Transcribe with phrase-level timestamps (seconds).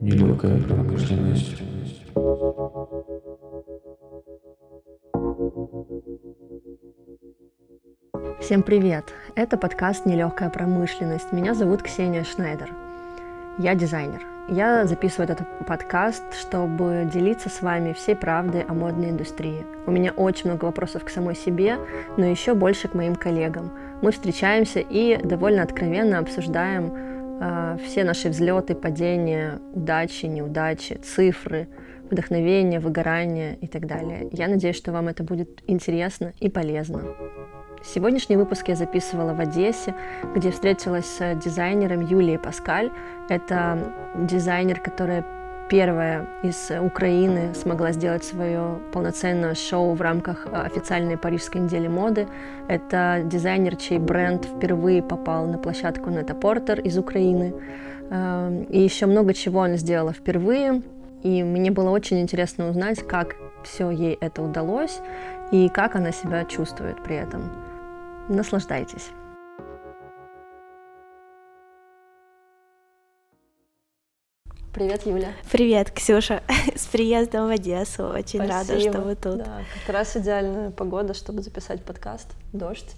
[0.00, 1.54] Нелегкая промышленность.
[8.40, 9.14] Всем привет!
[9.36, 11.32] Это подкаст «Нелегкая промышленность».
[11.32, 12.74] Меня зовут Ксения Шнайдер.
[13.58, 14.33] Я дизайнер.
[14.48, 19.64] Я записываю этот подкаст, чтобы делиться с вами всей правдой о модной индустрии.
[19.86, 21.78] У меня очень много вопросов к самой себе,
[22.18, 23.72] но еще больше к моим коллегам.
[24.02, 26.92] Мы встречаемся и довольно откровенно обсуждаем
[27.40, 31.66] э, все наши взлеты, падения, удачи, неудачи, цифры,
[32.10, 34.28] вдохновение, выгорание и так далее.
[34.30, 37.00] Я надеюсь, что вам это будет интересно и полезно.
[37.86, 39.94] Сегодняшний выпуск я записывала в Одессе,
[40.34, 42.90] где встретилась с дизайнером Юлией Паскаль.
[43.28, 45.22] Это дизайнер, которая
[45.68, 52.26] первая из Украины смогла сделать свое полноценное шоу в рамках официальной Парижской недели моды.
[52.68, 57.54] Это дизайнер, чей бренд впервые попал на площадку Нета Портер из Украины.
[58.10, 60.82] Эм, и еще много чего она сделала впервые.
[61.22, 65.00] И мне было очень интересно узнать, как все ей это удалось
[65.52, 67.63] и как она себя чувствует при этом.
[68.28, 69.10] Наслаждайтесь.
[74.72, 75.32] Привет, Юля.
[75.52, 76.42] Привет, Ксюша.
[76.74, 78.04] С приездом в Одессу.
[78.08, 78.46] Очень Спасибо.
[78.46, 79.38] рада, что вы тут.
[79.38, 82.28] Да, как раз идеальная погода, чтобы записать подкаст.
[82.54, 82.96] Дождь.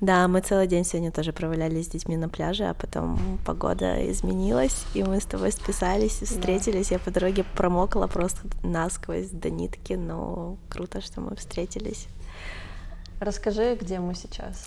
[0.00, 4.84] Да, мы целый день сегодня тоже провалялись с детьми на пляже, а потом погода изменилась,
[4.94, 6.88] и мы с тобой списались, встретились.
[6.88, 6.94] Да.
[6.94, 12.08] Я по дороге промокла просто насквозь до нитки, но круто, что мы встретились.
[13.22, 14.66] Расскажи, где мы сейчас?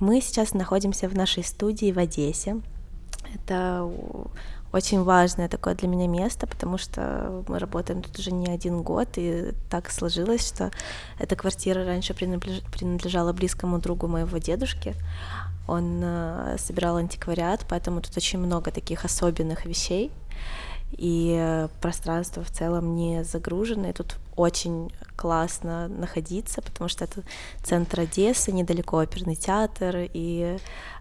[0.00, 2.60] Мы сейчас находимся в нашей студии в Одессе.
[3.32, 3.88] Это
[4.72, 9.10] очень важное такое для меня место, потому что мы работаем тут уже не один год,
[9.14, 10.72] и так сложилось, что
[11.20, 14.96] эта квартира раньше принадлежала близкому другу моего дедушки.
[15.68, 20.10] Он э, собирал антиквариат, поэтому тут очень много таких особенных вещей
[20.92, 27.22] и пространство в целом не загружено, и тут очень классно находиться, потому что это
[27.62, 30.58] центр Одессы, недалеко оперный театр, и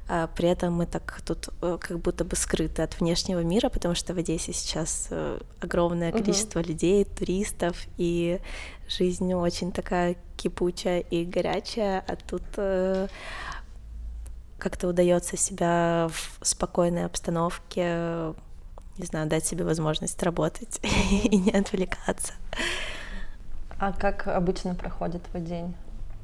[0.08, 3.96] а, при этом мы так тут э, как будто бы скрыты от внешнего мира, потому
[3.96, 6.68] что в Одессе сейчас э, огромное количество uh-huh.
[6.68, 8.42] людей, туристов, и
[8.90, 13.08] жизнь очень такая кипучая и горячая, а тут э,
[14.58, 18.34] как-то удается себя в спокойной обстановке
[18.98, 20.80] не знаю, дать себе возможность работать
[21.24, 22.34] и не отвлекаться.
[23.80, 25.74] А как обычно проходит твой день?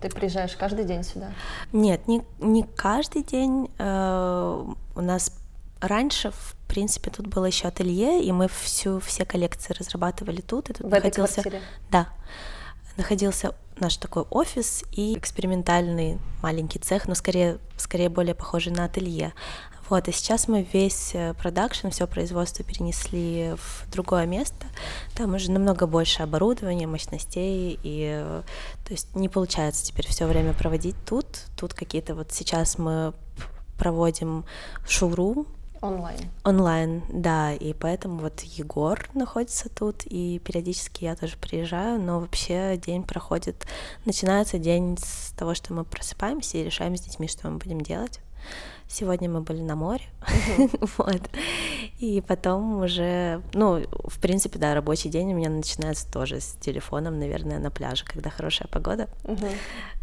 [0.01, 1.31] Ты приезжаешь каждый день сюда?
[1.73, 3.71] Нет, не, не каждый день.
[3.79, 4.63] Э,
[4.95, 5.31] у нас
[5.81, 10.69] раньше, в принципе, тут было еще ателье, и мы всю, все коллекции разрабатывали тут.
[10.69, 11.61] И тут в находился, этой квартире?
[11.89, 12.07] Да.
[12.95, 19.33] Находился наш такой офис и экспериментальный маленький цех, но скорее, скорее более похожий на ателье.
[19.89, 24.65] Вот, и сейчас мы весь э, продакшн, все производство перенесли в другое место.
[25.15, 28.41] Там уже намного больше оборудования, мощностей, и э,
[28.85, 31.25] то есть не получается теперь все время проводить тут.
[31.57, 33.13] Тут какие-то вот сейчас мы
[33.77, 34.45] проводим
[34.87, 35.47] шоурум,
[35.79, 36.19] Онлайн.
[36.43, 42.77] Онлайн, да, и поэтому вот Егор находится тут, и периодически я тоже приезжаю, но вообще
[42.77, 43.67] день проходит,
[44.03, 48.19] начинается день с того, что мы просыпаемся и решаем с детьми, что мы будем делать.
[48.89, 50.05] Сегодня мы были на море,
[50.97, 51.21] вот.
[51.99, 57.19] И потом уже, ну, в принципе, да, рабочий день у меня начинается тоже с телефоном,
[57.19, 59.09] наверное, на пляже, когда хорошая погода.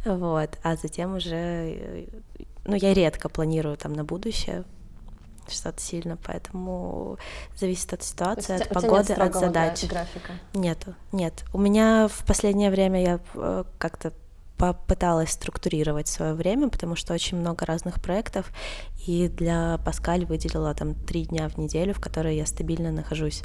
[0.05, 0.59] Вот.
[0.63, 2.09] А затем уже,
[2.67, 4.65] ну, я редко планирую там на будущее,
[5.49, 7.19] что-то сильно, поэтому
[7.57, 9.85] зависит от ситуации, от погоды, от задач.
[9.85, 10.33] Графика?
[10.53, 11.45] Нету, нет.
[11.53, 14.13] У меня в последнее время я э, как-то
[14.57, 18.51] попыталась структурировать свое время, потому что очень много разных проектов,
[19.07, 23.43] и для Паскаль выделила там три дня в неделю, в которые я стабильно нахожусь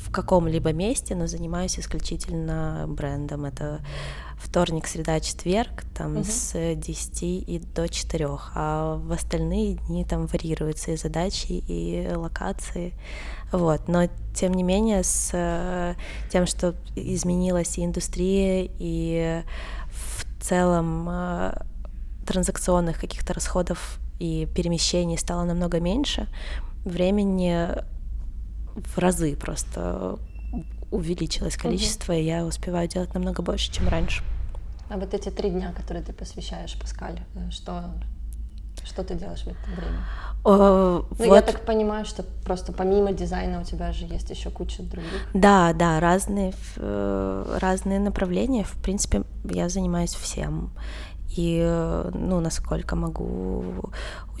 [0.00, 3.44] в каком-либо месте, но занимаюсь исключительно брендом.
[3.44, 3.80] Это
[4.36, 6.24] вторник, среда, четверг, там uh-huh.
[6.24, 12.94] с 10 и до 4, а в остальные дни там варьируются и задачи, и локации.
[13.52, 13.88] Вот.
[13.88, 15.94] Но тем не менее, с э,
[16.30, 19.42] тем, что изменилась и индустрия, и
[19.90, 21.62] в целом э,
[22.26, 26.26] транзакционных каких-то расходов и перемещений стало намного меньше,
[26.84, 27.68] времени
[28.74, 30.18] в разы просто
[30.90, 32.20] увеличилось количество, угу.
[32.20, 34.24] и я успеваю делать намного больше, чем раньше.
[34.88, 37.84] А вот эти три дня, которые ты посвящаешь Паскаль, э, что
[38.84, 40.04] Что ты делаешь в это время?
[40.42, 41.34] О, ну, вот.
[41.34, 45.26] я так понимаю, что просто помимо дизайна у тебя же есть еще куча других.
[45.34, 48.64] Да, да, разные, э, разные направления.
[48.64, 50.70] В принципе, я занимаюсь всем.
[51.36, 53.90] И, э, ну, насколько могу,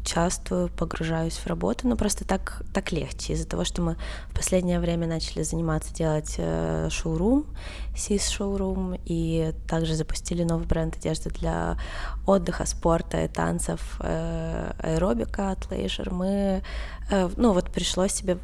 [0.00, 3.96] участвую, погружаюсь в работу, но просто так, так легче из-за того, что мы
[4.28, 7.46] в последнее время начали заниматься делать э, шоурум,
[7.94, 11.78] SIS шоурум, и также запустили новый бренд одежды для
[12.26, 16.12] отдыха, спорта танцев, э, аэробика от Leisure.
[16.12, 16.62] Мы,
[17.10, 18.38] э, ну вот пришлось себе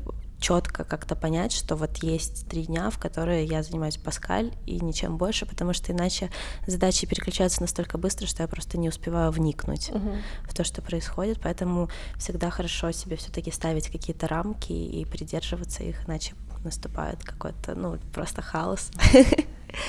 [0.47, 5.17] четко как-то понять, что вот есть три дня, в которые я занимаюсь Паскаль и ничем
[5.17, 6.31] больше, потому что иначе
[6.69, 10.21] задачи переключаются настолько быстро, что я просто не успеваю вникнуть uh-huh.
[10.45, 11.41] в то, что происходит.
[11.43, 17.99] Поэтому всегда хорошо себе все-таки ставить какие-то рамки и придерживаться их, иначе наступает какой-то, ну,
[18.15, 18.93] просто хаос.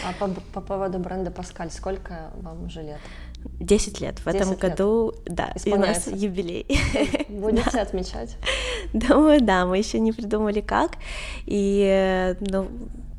[0.04, 3.00] А по, по поводу бренда Паскаль, сколько вам уже лет?
[3.60, 4.20] Десять лет.
[4.20, 5.36] В этом году, лет.
[5.36, 6.66] да, и у нас юбилей.
[7.30, 7.82] Будете да.
[7.82, 8.38] отмечать?
[8.94, 10.92] Думаю, да, мы еще не придумали как.
[11.46, 12.68] И, ну,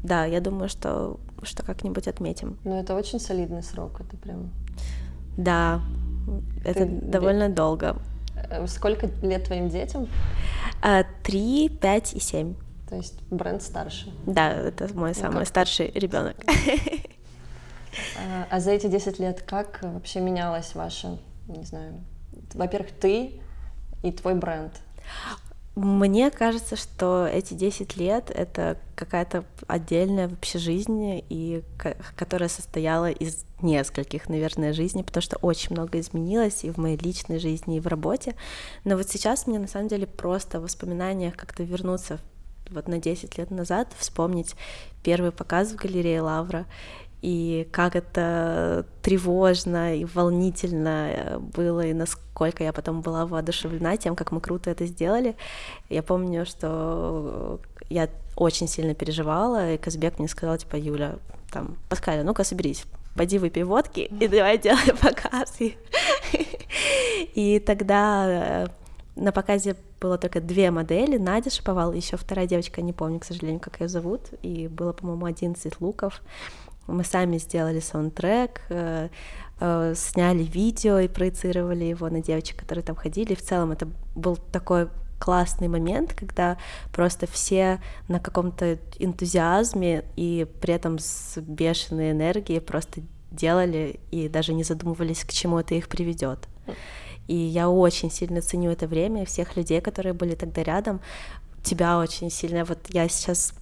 [0.02, 2.58] да, я думаю, что, что как-нибудь отметим.
[2.64, 4.50] Ну, это очень солидный срок, это прям...
[5.36, 5.80] Да,
[6.64, 6.86] это Ты...
[6.86, 7.96] довольно долго.
[8.50, 10.08] Э, сколько лет твоим детям?
[10.82, 12.54] А, три, пять и семь.
[12.88, 14.12] То есть бренд старше.
[14.26, 15.48] Да, это мой ну, самый как...
[15.48, 16.36] старший ребенок.
[18.16, 21.94] А, а за эти 10 лет как вообще менялась ваша, не знаю,
[22.54, 23.40] во-первых, ты
[24.02, 24.72] и твой бренд?
[25.80, 31.62] Мне кажется, что эти 10 лет— это какая-то отдельная вообще жизнь, и
[32.16, 37.38] которая состояла из нескольких, наверное, жизней, потому что очень много изменилось и в моей личной
[37.38, 38.34] жизни, и в работе.
[38.82, 42.18] Но вот сейчас мне на самом деле просто в воспоминаниях как-то вернуться
[42.70, 44.56] вот на 10 лет назад, вспомнить
[45.04, 46.66] первый показ в галерее Лавра
[47.20, 54.14] и как это тревожно и волнительно э, было, и насколько я потом была воодушевлена тем,
[54.14, 55.36] как мы круто это сделали.
[55.88, 57.60] Я помню, что
[57.90, 61.16] я очень сильно переживала, и Казбек мне сказал, типа, Юля,
[61.50, 62.84] там, Паскаля, ну-ка соберись,
[63.16, 65.58] пойди выпей водки и давай делай показ.
[67.34, 68.66] И тогда э,
[69.16, 73.60] на показе было только две модели, Надя Шаповал, еще вторая девочка, не помню, к сожалению,
[73.60, 76.22] как ее зовут, и было, по-моему, 11 луков.
[76.88, 79.08] Мы сами сделали саундтрек, э,
[79.60, 83.32] э, сняли видео и проецировали его на девочек, которые там ходили.
[83.32, 84.88] И в целом это был такой
[85.18, 86.56] классный момент, когда
[86.92, 94.54] просто все на каком-то энтузиазме и при этом с бешеной энергией просто делали и даже
[94.54, 96.48] не задумывались, к чему это их приведет.
[97.26, 101.00] И я очень сильно ценю это время и всех людей, которые были тогда рядом.
[101.62, 102.64] Тебя очень сильно.
[102.64, 103.52] Вот я сейчас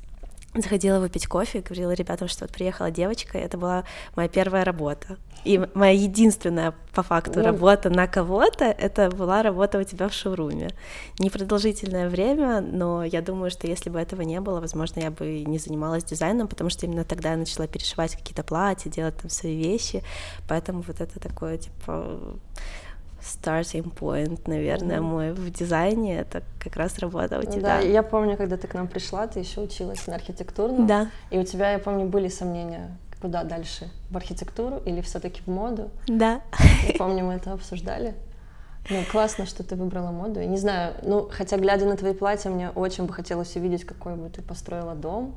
[0.63, 5.17] заходила выпить кофе говорила ребятам, что вот приехала девочка, и это была моя первая работа.
[5.45, 10.71] И моя единственная, по факту, работа на кого-то, это была работа у тебя в шоуруме.
[11.19, 15.59] Непродолжительное время, но я думаю, что если бы этого не было, возможно, я бы не
[15.59, 20.03] занималась дизайном, потому что именно тогда я начала перешивать какие-то платья, делать там свои вещи,
[20.49, 22.39] поэтому вот это такое, типа,
[23.27, 25.01] starting point, наверное, mm-hmm.
[25.01, 27.61] мой в дизайне, это как раз работа у тебя.
[27.61, 30.87] Да, я помню, когда ты к нам пришла, ты еще училась на архитектурном.
[30.87, 31.11] Да.
[31.31, 35.91] И у тебя, я помню, были сомнения, куда дальше, в архитектуру или все-таки в моду?
[36.07, 36.41] Да.
[36.87, 38.15] Я помню, мы это обсуждали.
[38.89, 40.41] Ну, классно, что ты выбрала моду.
[40.41, 44.15] И не знаю, ну, хотя, глядя на твои платья, мне очень бы хотелось увидеть, какой
[44.15, 45.35] бы ты построила дом.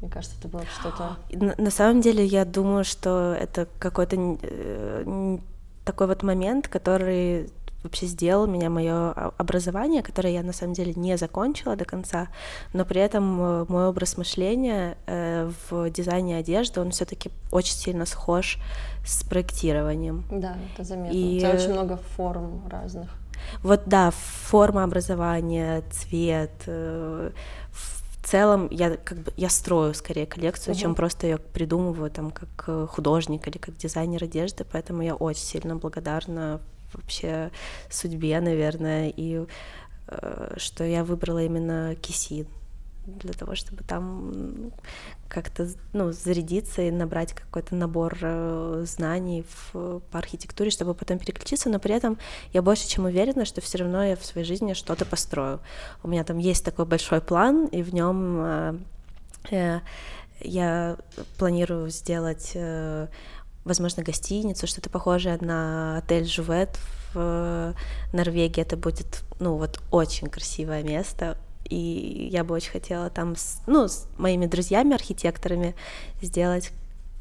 [0.00, 1.16] Мне кажется, это было что-то...
[1.30, 5.38] На, на самом деле, я думаю, что это какой-то э,
[5.86, 7.48] такой вот момент, который
[7.82, 12.28] вообще сделал меня мое образование, которое я на самом деле не закончила до конца,
[12.72, 18.04] но при этом э, мой образ мышления э, в дизайне одежды, он все-таки очень сильно
[18.04, 18.58] схож
[19.06, 20.24] с проектированием.
[20.30, 21.16] Да, это заметно.
[21.16, 21.36] И...
[21.36, 23.08] У тебя очень много форм разных.
[23.62, 27.30] Вот да, форма образования, цвет, э,
[28.26, 30.80] целом я как бы я строю скорее коллекцию, угу.
[30.80, 35.42] чем просто ее придумываю там как э, художник или как дизайнер одежды, поэтому я очень
[35.42, 36.60] сильно благодарна
[36.92, 37.50] вообще
[37.90, 39.46] судьбе, наверное, и
[40.08, 42.46] э, что я выбрала именно кисин
[43.06, 44.72] для того, чтобы там
[45.28, 51.68] как-то ну, зарядиться и набрать какой-то набор э, знаний в, по архитектуре, чтобы потом переключиться,
[51.68, 52.18] но при этом
[52.52, 55.60] я больше чем уверена, что все равно я в своей жизни что-то построю.
[56.02, 58.78] У меня там есть такой большой план, и в нем э,
[59.50, 59.80] э,
[60.40, 60.96] я
[61.38, 63.06] планирую сделать, э,
[63.64, 66.78] возможно, гостиницу, что-то похожее на отель Жувет
[67.14, 67.74] в
[68.12, 68.60] Норвегии.
[68.60, 73.88] Это будет, ну, вот очень красивое место, и я бы очень хотела там, с, ну,
[73.88, 75.74] с моими друзьями-архитекторами
[76.22, 76.72] сделать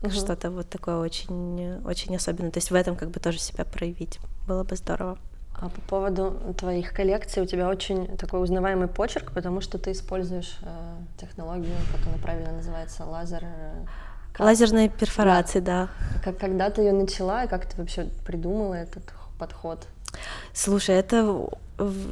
[0.01, 0.11] угу.
[0.11, 2.51] что-то вот такое очень, очень особенное.
[2.51, 4.19] То есть в этом как бы тоже себя проявить.
[4.47, 5.17] Было бы здорово.
[5.57, 10.57] А по поводу твоих коллекций, у тебя очень такой узнаваемый почерк, потому что ты используешь
[10.61, 13.43] э, технологию, как она правильно называется, лазер.
[13.43, 13.85] Э,
[14.37, 15.87] Лазерная перфорация, да.
[15.87, 16.21] да.
[16.21, 19.03] Как, когда ты ее начала, и как ты вообще придумала этот
[19.39, 19.87] подход?
[20.53, 21.49] Слушай, это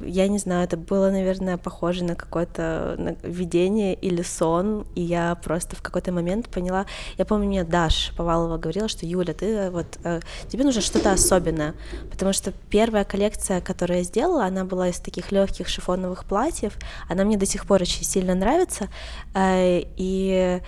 [0.05, 5.75] я не знаю, это было, наверное, похоже на какое-то видение или сон, и я просто
[5.75, 6.85] в какой-то момент поняла,
[7.17, 10.19] я помню, мне Даш Повалова говорила, что Юля, ты э, вот, э,
[10.49, 11.75] тебе нужно что-то особенное,
[12.11, 17.23] потому что первая коллекция, которую я сделала, она была из таких легких шифоновых платьев, она
[17.23, 18.89] мне до сих пор очень сильно нравится,
[19.33, 20.61] э, и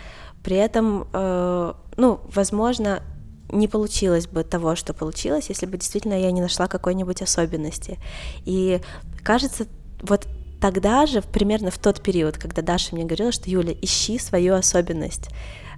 [0.43, 3.01] при этом, ну, возможно,
[3.49, 7.99] не получилось бы того, что получилось, если бы действительно я не нашла какой-нибудь особенности.
[8.45, 8.81] И
[9.23, 9.67] кажется,
[10.01, 10.27] вот
[10.59, 15.29] тогда же, примерно в тот период, когда Даша мне говорила, что Юля, ищи свою особенность,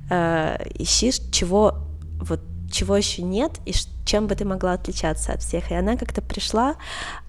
[0.10, 1.76] э, ищи чего
[2.20, 2.40] вот
[2.72, 3.74] чего еще нет и
[4.06, 5.72] чем бы ты могла отличаться от всех.
[5.72, 6.76] И она как-то пришла,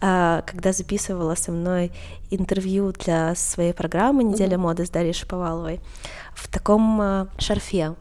[0.01, 1.93] э, когда записывала со мной
[2.31, 4.61] интервью для своей программы «Неделя mm-hmm.
[4.61, 5.81] моды» с Дарьей Шаповаловой
[6.35, 7.95] в таком э, шарфе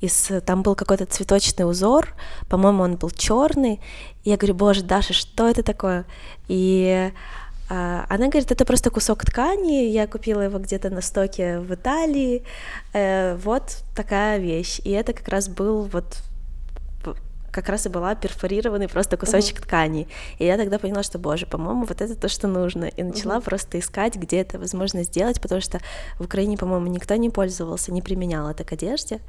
[0.00, 2.14] из, там был какой-то цветочный узор,
[2.48, 3.80] по-моему, он был черный.
[4.24, 6.04] Я говорю, боже, Даша, что это такое?
[6.48, 7.10] И
[7.68, 12.44] а, она говорит, это просто кусок ткани, я купила его где-то на стоке в Италии,
[12.92, 14.80] э, вот такая вещь.
[14.84, 16.22] И это как раз был вот
[17.56, 19.62] как раз и была перфорированный просто кусочек uh-huh.
[19.62, 20.08] ткани.
[20.38, 22.84] И я тогда поняла, что, боже, по-моему, вот это то, что нужно.
[22.84, 23.44] И начала uh-huh.
[23.44, 25.80] просто искать, где это возможно сделать, потому что
[26.18, 29.20] в Украине, по-моему, никто не пользовался, не применял это к одежде.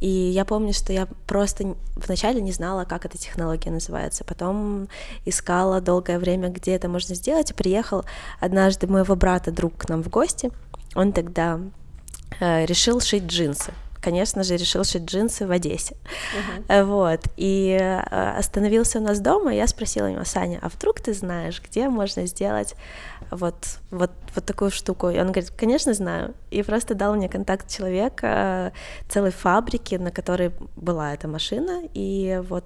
[0.00, 4.24] И я помню, что я просто вначале не знала, как эта технология называется.
[4.24, 4.88] Потом
[5.26, 7.50] искала долгое время, где это можно сделать.
[7.50, 8.04] И приехал
[8.40, 10.50] однажды моего брата друг к нам в гости.
[10.94, 11.60] Он тогда
[12.40, 13.74] э, решил шить джинсы
[14.06, 15.96] конечно же, решил шить джинсы в Одессе.
[16.68, 16.84] Uh-huh.
[16.84, 17.20] Вот.
[17.36, 21.60] И э, остановился у нас дома, и я спросила его, Саня, а вдруг ты знаешь,
[21.60, 22.76] где можно сделать
[23.32, 25.10] вот, вот, вот такую штуку?
[25.10, 26.34] И он говорит, конечно, знаю.
[26.52, 28.72] И просто дал мне контакт человека,
[29.08, 32.64] целой фабрики, на которой была эта машина, и вот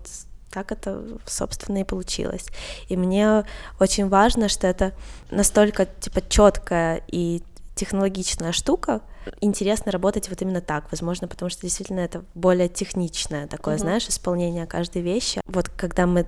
[0.50, 2.48] так это, собственно, и получилось.
[2.90, 3.44] И мне
[3.80, 4.92] очень важно, что это
[5.30, 7.42] настолько, типа, четкая и
[7.76, 9.00] технологичная штука,
[9.40, 13.80] интересно работать вот именно так, возможно, потому что действительно это более техничное такое, uh-huh.
[13.80, 15.40] знаешь, исполнение каждой вещи.
[15.46, 16.26] Вот когда мы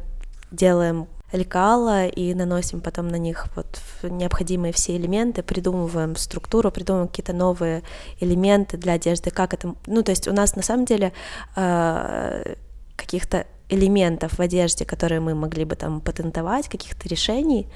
[0.50, 7.32] делаем лекала и наносим потом на них вот необходимые все элементы, придумываем структуру, придумываем какие-то
[7.32, 7.82] новые
[8.20, 11.12] элементы для одежды, как это, ну то есть у нас на самом деле
[11.56, 12.54] э,
[12.96, 17.66] каких-то элементов в одежде, которые мы могли бы там патентовать, каких-то решений,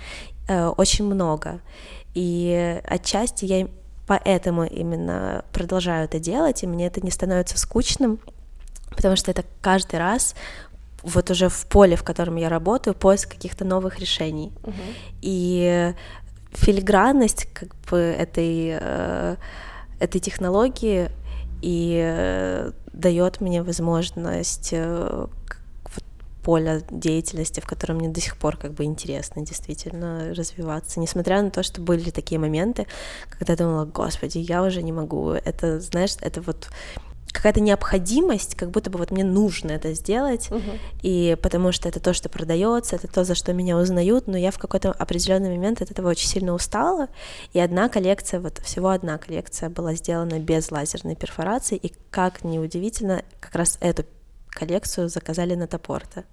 [0.49, 1.61] э, очень много.
[2.14, 3.68] И отчасти я
[4.06, 8.20] поэтому именно продолжаю это делать, и мне это не становится скучным,
[8.90, 10.34] потому что это каждый раз
[11.02, 14.52] вот уже в поле, в котором я работаю, поиск каких-то новых решений.
[14.62, 14.72] Uh-huh.
[15.22, 15.94] И
[16.52, 19.36] филигранность как бы этой, э,
[20.00, 21.10] этой технологии
[21.62, 24.75] и э, дает мне возможность
[26.46, 31.50] поля деятельности, в котором мне до сих пор как бы интересно действительно развиваться, несмотря на
[31.50, 32.86] то, что были такие моменты,
[33.30, 36.68] когда я думала, господи, я уже не могу, это, знаешь, это вот
[37.32, 40.78] какая-то необходимость, как будто бы вот мне нужно это сделать, uh-huh.
[41.02, 44.52] и потому что это то, что продается, это то, за что меня узнают, но я
[44.52, 47.08] в какой-то определенный момент от этого очень сильно устала,
[47.54, 53.24] и одна коллекция, вот всего одна коллекция была сделана без лазерной перфорации, и как неудивительно,
[53.40, 54.04] как раз эту
[54.48, 56.24] коллекцию заказали на Топорта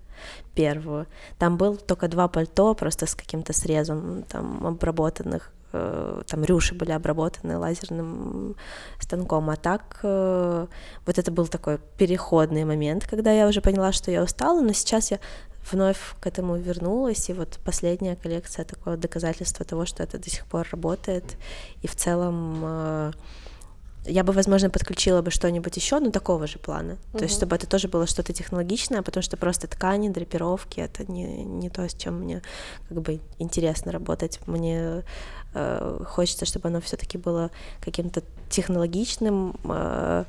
[0.55, 1.07] первую.
[1.39, 6.91] Там был только два пальто, просто с каким-то срезом там обработанных э, там рюши были
[6.91, 8.55] обработаны лазерным
[8.99, 10.67] станком, а так э,
[11.05, 15.11] вот это был такой переходный момент, когда я уже поняла, что я устала, но сейчас
[15.11, 15.19] я
[15.71, 20.45] вновь к этому вернулась, и вот последняя коллекция такое доказательство того, что это до сих
[20.45, 21.37] пор работает,
[21.81, 23.11] и в целом э,
[24.05, 26.91] я бы, возможно, подключила бы что-нибудь еще, но такого же плана.
[26.91, 27.19] Uh-huh.
[27.19, 31.43] То есть, чтобы это тоже было что-то технологичное, потому что просто ткани, драпировки это не,
[31.43, 32.41] не то, с чем мне
[32.89, 34.39] как бы интересно работать.
[34.45, 35.03] Мне
[35.53, 37.49] э, хочется, чтобы оно все-таки было
[37.81, 40.25] каким-то технологичным, э,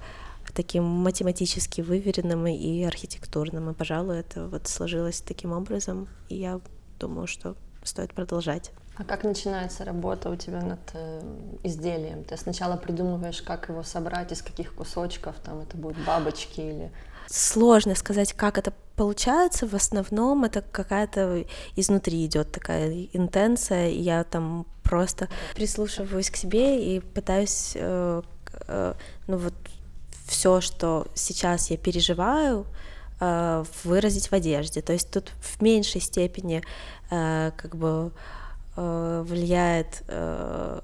[0.54, 3.70] таким математически выверенным и архитектурным.
[3.70, 6.08] И, пожалуй, это вот сложилось таким образом.
[6.28, 6.60] И я
[7.00, 8.70] думаю, что стоит продолжать.
[8.96, 11.20] А как начинается работа у тебя над э,
[11.64, 12.22] изделием?
[12.22, 16.92] Ты сначала придумываешь, как его собрать, из каких кусочков, там это будут бабочки или...
[17.26, 19.66] Сложно сказать, как это получается.
[19.66, 26.96] В основном это какая-то изнутри идет такая интенция, и я там просто прислушиваюсь к себе
[26.96, 28.22] и пытаюсь, э,
[28.68, 28.94] э,
[29.26, 29.54] ну вот
[30.26, 32.66] все, что сейчас я переживаю,
[33.20, 34.82] э, выразить в одежде.
[34.82, 36.62] То есть тут в меньшей степени
[37.10, 38.12] э, как бы
[38.76, 40.80] влияет э,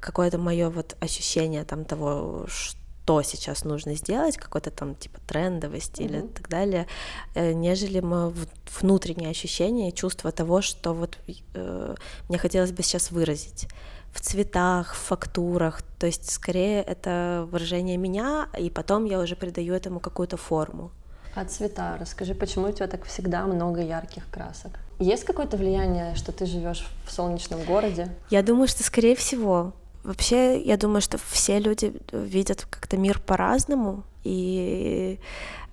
[0.00, 6.04] какое-то мое вот ощущение там того, что сейчас нужно сделать, какой-то там типа трендовости mm-hmm.
[6.04, 6.86] или так далее,
[7.34, 8.32] э, нежели мы
[8.80, 11.18] внутреннее ощущение, чувство того, что вот
[11.54, 11.94] э,
[12.28, 13.68] мне хотелось бы сейчас выразить
[14.12, 19.74] в цветах, в фактурах, то есть скорее это выражение меня, и потом я уже придаю
[19.74, 20.90] этому какую-то форму.
[21.34, 24.78] А цвета, расскажи, почему у тебя так всегда много ярких красок?
[25.00, 28.14] Есть какое-то влияние, что ты живешь в солнечном городе?
[28.28, 29.72] Я думаю, что скорее всего.
[30.04, 35.18] Вообще, я думаю, что все люди видят как-то мир по-разному, и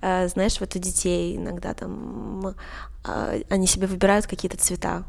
[0.02, 2.56] э, знаешь, вот у детей иногда там
[3.06, 5.04] э, они себе выбирают какие-то цвета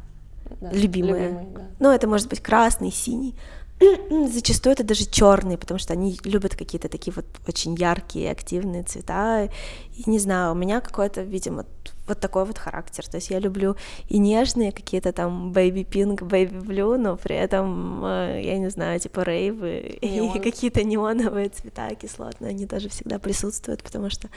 [0.59, 1.29] да, любимые.
[1.29, 1.61] любимые да.
[1.79, 3.35] Ну, это может быть красный, синий.
[4.27, 9.49] Зачастую это даже черные, потому что они любят какие-то такие вот очень яркие, активные цвета.
[9.95, 11.65] И не знаю, у меня какой-то, видимо,
[12.07, 13.07] вот такой вот характер.
[13.07, 13.77] То есть я люблю
[14.09, 18.99] и нежные какие-то там baby pink, baby blue, но при этом, э, я не знаю,
[18.99, 20.35] типа рейвы Неон.
[20.35, 24.29] и какие-то неоновые цвета кислотные, они тоже всегда присутствуют, потому что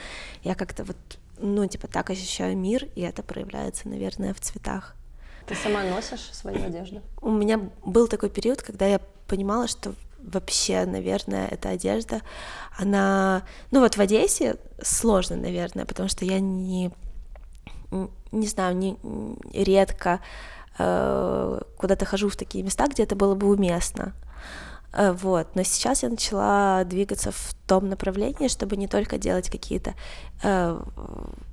[0.43, 0.97] я как-то вот,
[1.39, 4.95] ну, типа так ощущаю мир, и это проявляется, наверное, в цветах.
[5.45, 7.01] Ты сама носишь свою одежду?
[7.21, 12.21] У меня был такой период, когда я понимала, что вообще, наверное, эта одежда,
[12.77, 16.91] она, ну вот в Одессе сложно, наверное, потому что я не,
[18.31, 18.97] не знаю, не
[19.53, 20.21] редко
[20.77, 24.13] э, куда-то хожу в такие места, где это было бы уместно.
[24.93, 29.93] Э, вот, но сейчас я начала двигаться в том направлении, чтобы не только делать какие-то,
[30.41, 30.79] э,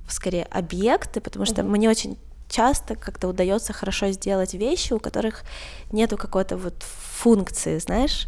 [0.07, 1.69] скорее, объекты, потому что mm-hmm.
[1.69, 2.17] мне очень
[2.51, 5.43] часто как-то удается хорошо сделать вещи, у которых
[5.91, 8.27] нету какой-то вот функции, знаешь.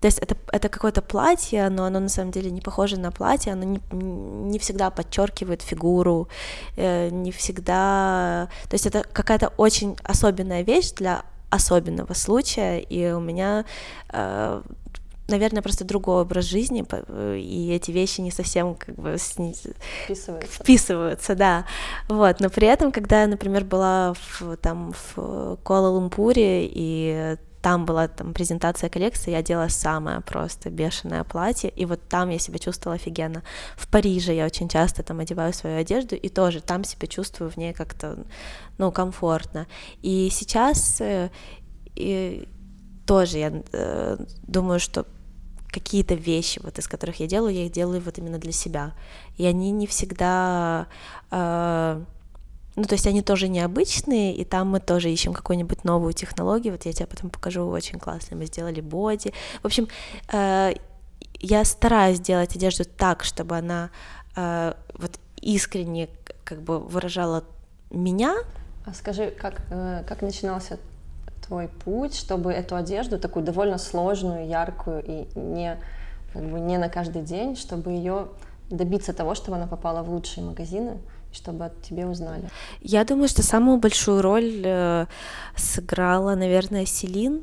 [0.00, 3.52] То есть это, это какое-то платье, но оно на самом деле не похоже на платье,
[3.52, 6.28] оно не, не всегда подчеркивает фигуру,
[6.76, 8.48] э, не всегда...
[8.68, 13.64] То есть это какая-то очень особенная вещь для особенного случая, и у меня
[14.08, 14.62] э,
[15.28, 16.84] наверное, просто другой образ жизни,
[17.38, 20.62] и эти вещи не совсем как бы вписываются.
[20.62, 21.64] вписываются, да.
[22.08, 28.08] Вот, но при этом, когда я, например, была в, там в Куала-Лумпуре и там была
[28.08, 32.96] там презентация коллекции, я делала самое просто бешеное платье, и вот там я себя чувствовала
[32.96, 33.44] офигенно.
[33.76, 37.56] В Париже я очень часто там одеваю свою одежду, и тоже там себя чувствую в
[37.56, 38.18] ней как-то,
[38.78, 39.68] ну, комфортно.
[40.02, 41.30] И сейчас э,
[41.94, 42.48] и
[43.06, 45.06] тоже я э, думаю, что
[45.72, 48.92] какие-то вещи, вот из которых я делаю, я их делаю вот именно для себя.
[49.38, 50.86] И они не всегда...
[51.30, 52.02] Э,
[52.76, 56.72] ну, то есть они тоже необычные, и там мы тоже ищем какую-нибудь новую технологию.
[56.72, 58.36] Вот я тебе потом покажу, очень классно.
[58.36, 59.32] Мы сделали боди.
[59.62, 59.88] В общем,
[60.32, 60.74] э,
[61.40, 63.90] я стараюсь делать одежду так, чтобы она
[64.36, 66.08] э, вот искренне
[66.44, 67.44] как бы выражала
[67.90, 68.36] меня.
[68.84, 70.78] А скажи, как, э, как начинался
[71.52, 75.78] твой путь, чтобы эту одежду, такую довольно сложную, яркую и не,
[76.32, 78.28] как бы не на каждый день, чтобы ее
[78.70, 80.96] добиться того, чтобы она попала в лучшие магазины,
[81.30, 82.48] чтобы о тебе узнали?
[82.80, 85.06] Я думаю, что самую большую роль э,
[85.54, 87.42] сыграла, наверное, Селин.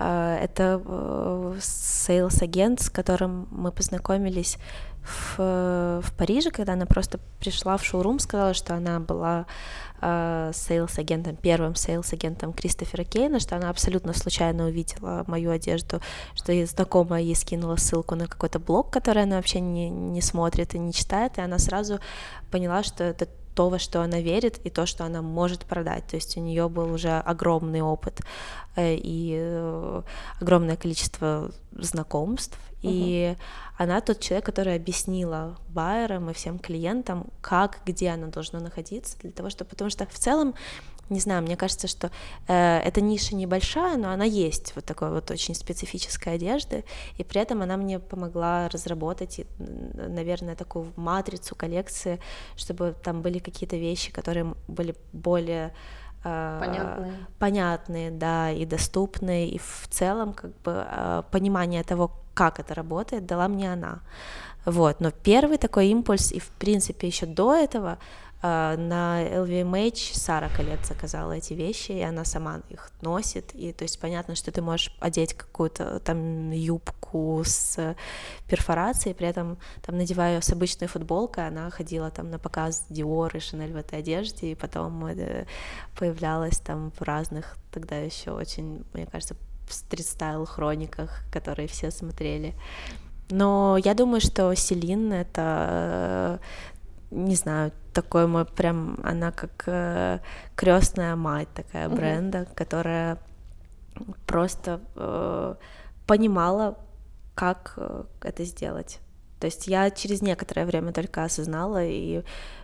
[0.00, 4.56] Э, это э, sales -агент, с которым мы познакомились
[5.02, 9.46] в, в Париже, когда она просто пришла в шоурум, сказала, что она была
[10.00, 16.00] э, sales -агентом, первым sales -агентом Кристофера Кейна, что она абсолютно случайно увидела мою одежду,
[16.34, 20.74] что ей знакомая ей скинула ссылку на какой-то блог, который она вообще не, не смотрит
[20.74, 22.00] и не читает, и она сразу
[22.50, 26.06] поняла, что это то, во что она верит, и то, что она может продать.
[26.06, 28.20] То есть у нее был уже огромный опыт
[28.76, 30.02] э, и э,
[30.40, 32.90] огромное количество знакомств, uh-huh.
[32.90, 33.36] и
[33.76, 39.30] она тот человек, который объяснила байерам и всем клиентам, как, где она должна находиться, для
[39.30, 40.54] того, чтобы, потому что в целом
[41.10, 42.10] не знаю, мне кажется, что
[42.48, 46.84] э, эта ниша небольшая, но она есть, вот такой вот очень специфической одежды,
[47.18, 52.20] и при этом она мне помогла разработать, наверное, такую матрицу коллекции,
[52.56, 55.74] чтобы там были какие-то вещи, которые были более
[56.24, 57.12] э, понятные.
[57.38, 63.26] понятные, да, и доступные, и в целом как бы э, понимание того, как это работает,
[63.26, 64.00] дала мне она.
[64.66, 67.98] Вот, но первый такой импульс, и в принципе еще до этого
[68.42, 74.00] на LVMH Сара Колет заказала эти вещи, и она сама их носит, и то есть
[74.00, 77.94] понятно, что ты можешь одеть какую-то там юбку с
[78.48, 83.40] перфорацией, при этом там надевая с обычной футболкой, она ходила там на показ Dior и
[83.40, 85.44] Chanel в этой одежде, и потом э,
[85.98, 89.36] появлялась там в разных тогда еще очень, мне кажется,
[89.68, 92.54] стрит-стайл хрониках, которые все смотрели.
[93.28, 96.40] Но я думаю, что Селин— это
[97.10, 100.18] не знаю, такой мой прям, она как э,
[100.54, 101.96] крестная мать такая uh-huh.
[101.96, 103.18] бренда, которая
[104.26, 105.54] просто э,
[106.06, 106.78] понимала,
[107.34, 109.00] как э, это сделать.
[109.40, 112.22] То есть я через некоторое время только осознала и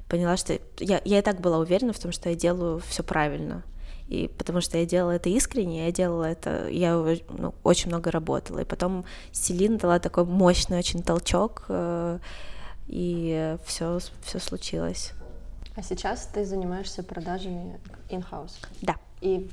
[0.08, 3.64] поняла, что я, я и так была уверена в том, что я делаю все правильно.
[4.08, 8.60] И потому что я делала это искренне, я делала это, я ну, очень много работала.
[8.60, 12.18] И потом Селин дала такой мощный очень толчок, э,
[12.86, 15.12] и все, все случилось.
[15.76, 18.54] А сейчас ты занимаешься продажами in-house?
[18.80, 18.96] Да.
[19.20, 19.50] И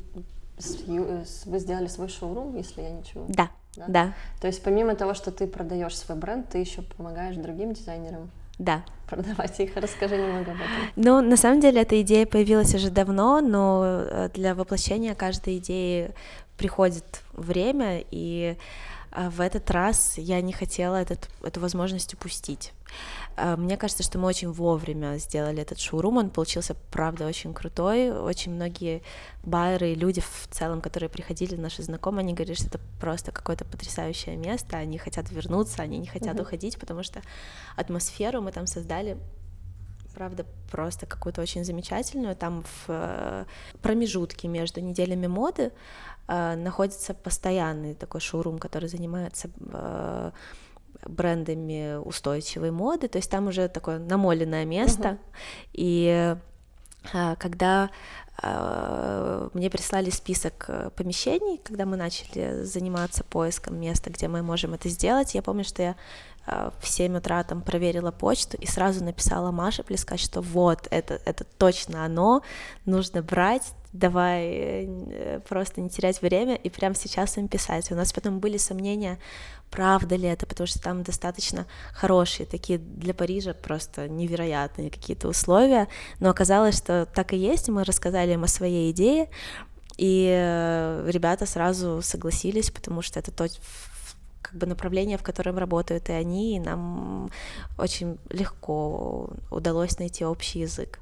[0.96, 3.26] вы сделали свой шоурум, если я ничего?
[3.28, 3.50] Да.
[3.76, 3.86] Да?
[3.88, 4.14] да.
[4.40, 8.30] То есть помимо того, что ты продаешь свой бренд, ты еще помогаешь другим дизайнерам?
[8.60, 8.84] Да.
[9.10, 9.76] Продавать их.
[9.76, 10.68] Расскажи немного об этом.
[10.96, 16.12] Ну, на самом деле, эта идея появилась уже давно, но э, для воплощения каждой идеи
[16.58, 18.58] приходит время, и
[19.16, 22.74] в этот раз я не хотела этот, эту возможность упустить.
[23.38, 28.12] Э, мне кажется, что мы очень вовремя сделали этот шоурум, он получился, правда, очень крутой.
[28.12, 29.02] Очень многие
[29.44, 33.66] байеры и люди в целом, которые приходили, наши знакомые, они говорят, что это просто какое-то
[33.66, 36.42] потрясающее место, они хотят вернуться, они не хотят mm-hmm.
[36.42, 37.22] уходить, потому что
[37.76, 39.18] атмосферу мы там создали
[40.14, 42.36] правда, просто какую-то очень замечательную.
[42.36, 43.46] Там в э,
[43.82, 45.72] промежутке между неделями моды
[46.28, 50.32] находится постоянный такой шоурум, который занимается э,
[51.06, 55.18] брендами устойчивой моды, то есть там уже такое намоленное место, uh-huh.
[55.74, 56.36] и
[57.14, 57.90] а, когда
[59.54, 64.90] мне прислали список э, помещений, когда мы начали заниматься поиском места, где мы можем это
[64.90, 65.36] сделать.
[65.36, 65.96] Я помню, что я
[66.46, 71.44] в 7 утра там проверила почту и сразу написала Маше Плескать, что вот, это, это
[71.44, 72.42] точно оно,
[72.86, 77.92] нужно брать, давай э, просто не терять время и прямо сейчас им писать.
[77.92, 79.20] У нас потом были сомнения,
[79.70, 85.88] правда ли это, потому что там достаточно хорошие, такие для Парижа просто невероятные какие-то условия,
[86.20, 89.30] но оказалось, что так и есть, мы рассказали им о своей идее,
[89.98, 93.48] и э, ребята сразу согласились, потому что это то,
[94.42, 97.30] как бы направление, в котором работают и они, и нам
[97.78, 101.00] очень легко удалось найти общий язык.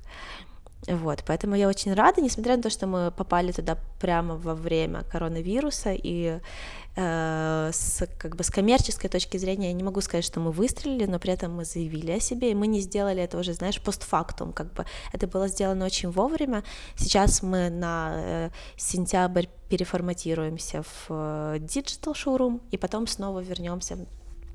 [0.87, 5.03] Вот, поэтому я очень рада, несмотря на то, что мы попали туда прямо во время
[5.03, 6.39] коронавируса, и
[6.95, 11.05] э, с, как бы с коммерческой точки зрения я не могу сказать, что мы выстрелили,
[11.05, 14.53] но при этом мы заявили о себе, и мы не сделали это уже, знаешь, постфактум,
[14.53, 16.63] как бы это было сделано очень вовремя.
[16.95, 23.99] Сейчас мы на э, сентябрь переформатируемся в э, digital showroom, и потом снова вернемся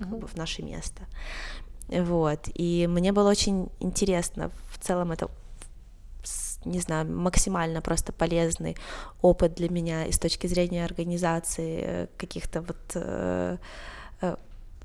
[0.01, 1.03] как бы, в наше место.
[1.89, 5.31] Вот, и мне было очень интересно в целом это
[6.67, 8.77] не знаю, максимально просто полезный
[9.23, 13.57] опыт для меня и с точки зрения организации э, каких-то вот э,
[14.21, 14.37] э,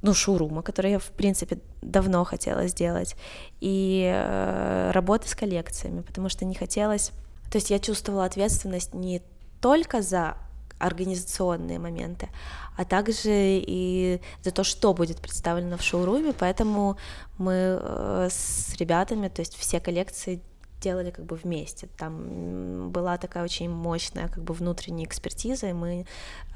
[0.01, 3.15] ну, шоурума, который я, в принципе, давно хотела сделать,
[3.59, 7.11] и работы с коллекциями, потому что не хотелось...
[7.51, 9.21] То есть я чувствовала ответственность не
[9.59, 10.37] только за
[10.79, 12.29] организационные моменты,
[12.77, 16.97] а также и за то, что будет представлено в шоуруме, поэтому
[17.37, 20.41] мы с ребятами, то есть все коллекции
[20.81, 21.87] делали как бы вместе.
[21.97, 26.05] Там была такая очень мощная как бы внутренняя экспертиза, и мы,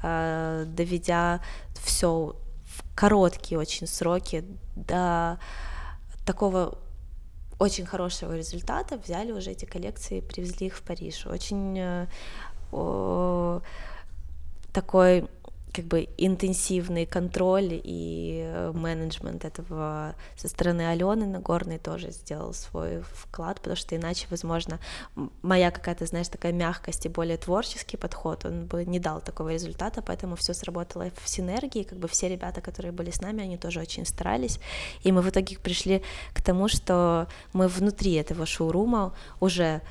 [0.02, 1.40] э, доведя
[1.82, 5.38] все в короткие очень сроки до
[6.26, 6.78] такого
[7.58, 11.26] очень хорошего результата, взяли уже эти коллекции и привезли их в Париж.
[11.26, 13.60] Очень э,
[14.72, 15.28] такой
[15.76, 23.02] как бы интенсивный контроль и э, менеджмент этого со стороны Алены Нагорной тоже сделал свой
[23.02, 24.80] вклад, потому что иначе, возможно,
[25.42, 30.00] моя какая-то, знаешь, такая мягкость и более творческий подход, он бы не дал такого результата,
[30.00, 33.80] поэтому все сработало в синергии, как бы все ребята, которые были с нами, они тоже
[33.80, 34.58] очень старались,
[35.02, 39.82] и мы в итоге пришли к тому, что мы внутри этого шоурума уже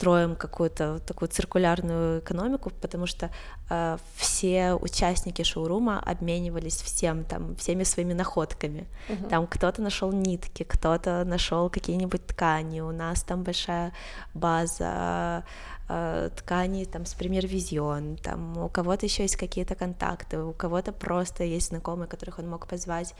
[0.00, 3.30] строим какую-то такую циркулярную экономику, потому что
[3.68, 8.86] э, все участники шоурума обменивались всем там всеми своими находками.
[9.08, 9.28] Uh-huh.
[9.28, 12.80] Там кто-то нашел нитки, кто-то нашел какие-нибудь ткани.
[12.80, 13.92] У нас там большая
[14.32, 15.44] база
[15.88, 20.92] э, тканей там с Премьер Визион, там у кого-то еще есть какие-то контакты, у кого-то
[20.92, 23.14] просто есть знакомые, которых он мог позвать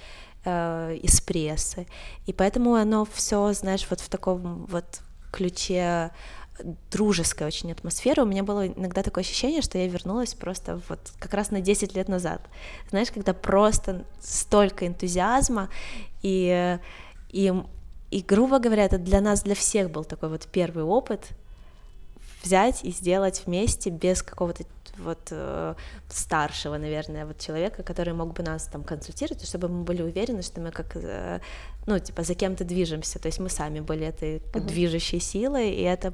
[0.47, 1.87] э, из прессы.
[2.29, 6.11] И поэтому оно все, знаешь, вот в таком вот ключе
[6.91, 8.23] дружеская очень атмосфера.
[8.23, 11.95] У меня было иногда такое ощущение, что я вернулась просто вот как раз на 10
[11.95, 12.43] лет назад.
[12.91, 15.69] Знаешь, когда просто столько энтузиазма
[16.23, 16.79] и,
[17.31, 17.53] и,
[18.11, 21.29] и грубо говоря, это для нас, для всех был такой вот первый опыт
[22.43, 24.65] взять и сделать вместе без какого-то
[25.01, 25.75] вот э,
[26.09, 30.61] старшего, наверное, вот человека, который мог бы нас там консультировать, чтобы мы были уверены, что
[30.61, 31.41] мы как, э,
[31.87, 34.61] ну, типа, за кем-то движемся, то есть мы сами были этой uh-huh.
[34.61, 36.13] движущей силой, и это,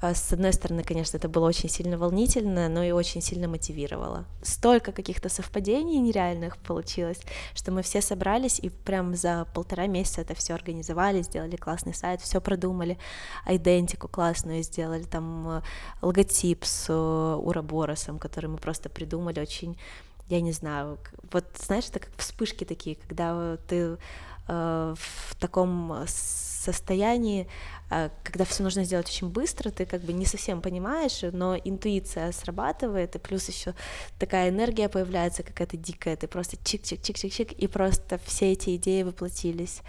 [0.00, 4.24] э, с одной стороны, конечно, это было очень сильно волнительно, но и очень сильно мотивировало.
[4.42, 7.20] Столько каких-то совпадений нереальных получилось,
[7.54, 12.20] что мы все собрались и прям за полтора месяца это все организовали, сделали классный сайт,
[12.20, 12.98] все продумали,
[13.46, 15.62] идентику классную сделали, там э,
[16.00, 19.76] логотип с э, Ураборосом, который мы просто придумали очень,
[20.28, 20.98] я не знаю,
[21.32, 23.98] вот знаешь, это как вспышки такие, когда ты
[24.48, 26.06] э, в таком
[26.62, 27.48] состоянии,
[27.90, 32.32] э, когда все нужно сделать очень быстро, ты как бы не совсем понимаешь, но интуиция
[32.32, 33.74] срабатывает, и плюс еще
[34.18, 39.82] такая энергия появляется какая-то дикая, ты просто чик-чик-чик-чик-чик, и просто все эти идеи воплотились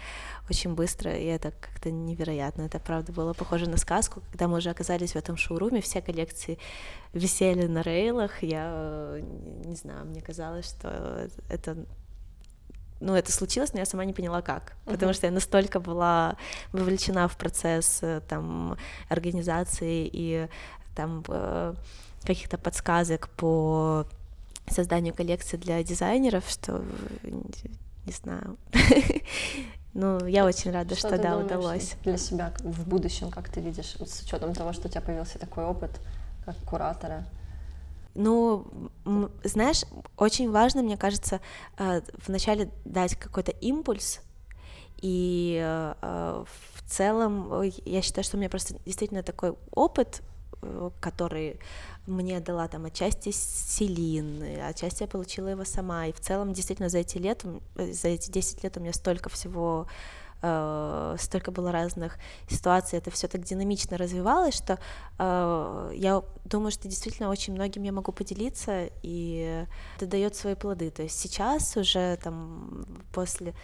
[0.50, 2.62] очень быстро, и это как-то невероятно.
[2.62, 6.58] Это, правда, было похоже на сказку, когда мы уже оказались в этом шоуруме, все коллекции
[7.12, 9.20] висели на рейлах, я
[9.64, 11.86] не знаю, мне казалось, что это
[13.04, 14.92] ну, это случилось, но я сама не поняла как, uh-huh.
[14.92, 16.36] потому что я настолько была
[16.72, 18.76] вовлечена в процесс э, там
[19.08, 20.48] организации и
[20.94, 21.74] там э,
[22.22, 24.06] каких-то подсказок по
[24.68, 26.82] созданию коллекции для дизайнеров, что
[28.06, 28.56] не знаю.
[29.96, 31.94] Ну, я очень рада, что, что да, удалось.
[32.02, 35.64] Для себя в будущем, как ты видишь, с учетом того, что у тебя появился такой
[35.64, 35.92] опыт
[36.44, 37.24] как куратора?
[38.14, 38.66] Ну,
[39.42, 39.82] знаешь,
[40.16, 41.40] очень важно, мне кажется,
[41.78, 44.20] э, вначале дать какой-то импульс,
[45.02, 50.22] и э, в целом я считаю, что у меня просто действительно такой опыт,
[50.62, 51.58] э, который
[52.06, 56.98] мне дала там отчасти Селин, отчасти я получила его сама, и в целом действительно за
[56.98, 57.44] эти лет,
[57.76, 59.88] за эти 10 лет у меня столько всего
[60.44, 64.78] э, столько было разных ситуаций, это все так динамично развивалось, что
[65.18, 70.90] э, я думаю, что действительно очень многим я могу поделиться, и это дает свои плоды.
[70.90, 73.54] То есть сейчас уже там после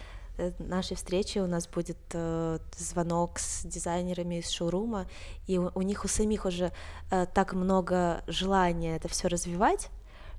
[0.41, 5.05] Э, нашей встречи у нас будет э, звонок с дизайнерами из шоурума,
[5.47, 6.71] и у, у них у самих уже
[7.11, 9.89] э, так много желания это все развивать,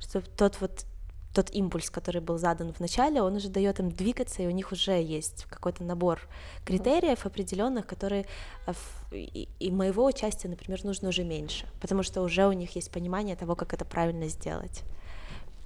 [0.01, 0.87] что тот вот
[1.33, 4.73] тот импульс, который был задан в начале, он уже дает им двигаться, и у них
[4.73, 6.21] уже есть какой-то набор
[6.65, 8.27] критериев определенных, которые
[8.67, 8.73] э,
[9.13, 13.55] и, моего участия, например, нужно уже меньше, потому что уже у них есть понимание того,
[13.55, 14.83] как это правильно сделать.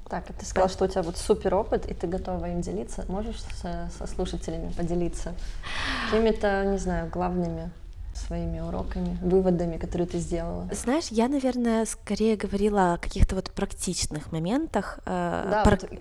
[0.08, 3.04] Так, ты сказала, что у тебя вот супер опыт, и ты готова им делиться.
[3.08, 5.34] Можешь со, со слушателями поделиться
[6.04, 7.72] какими-то, не знаю, главными
[8.16, 10.68] своими уроками, выводами, которые ты сделала?
[10.72, 14.98] Знаешь, я, наверное, скорее говорила о каких-то вот практичных моментах.
[15.06, 15.78] Э, да, Про...
[15.80, 16.00] вот,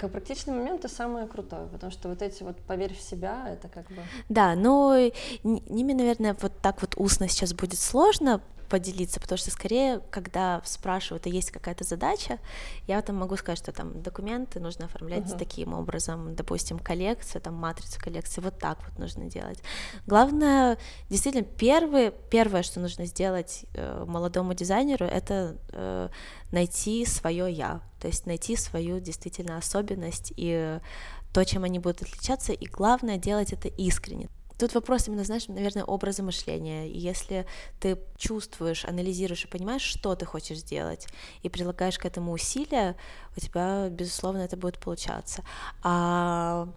[0.55, 4.01] момент это самое крутое, потому что вот эти вот поверь в себя, это как бы...
[4.29, 4.95] Да, но
[5.43, 8.41] ними, наверное, вот так вот устно сейчас будет сложно,
[8.75, 12.39] поделиться, потому что скорее, когда спрашивают, а есть какая-то задача,
[12.87, 15.39] я там могу сказать, что там документы нужно оформлять uh-huh.
[15.39, 19.59] таким образом, допустим, коллекцию, там матрицу коллекции, вот так вот нужно делать.
[20.07, 20.77] Главное,
[21.09, 26.09] действительно, первое, первое, что нужно сделать э, молодому дизайнеру, это э,
[26.51, 30.79] найти свое я, то есть найти свою действительно особенность и
[31.33, 34.27] то, чем они будут отличаться, и главное делать это искренне.
[34.57, 36.87] Тут вопрос именно, знаешь, наверное, образа мышления.
[36.87, 37.45] И если
[37.79, 41.07] ты чувствуешь, анализируешь и понимаешь, что ты хочешь сделать,
[41.43, 42.95] и прилагаешь к этому усилия,
[43.35, 45.43] у тебя, безусловно, это будет получаться.
[45.83, 46.69] А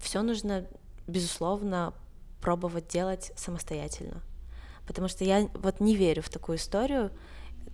[0.00, 0.66] все нужно,
[1.06, 1.94] безусловно,
[2.40, 4.22] пробовать делать самостоятельно.
[4.86, 7.10] Потому что я вот не верю в такую историю,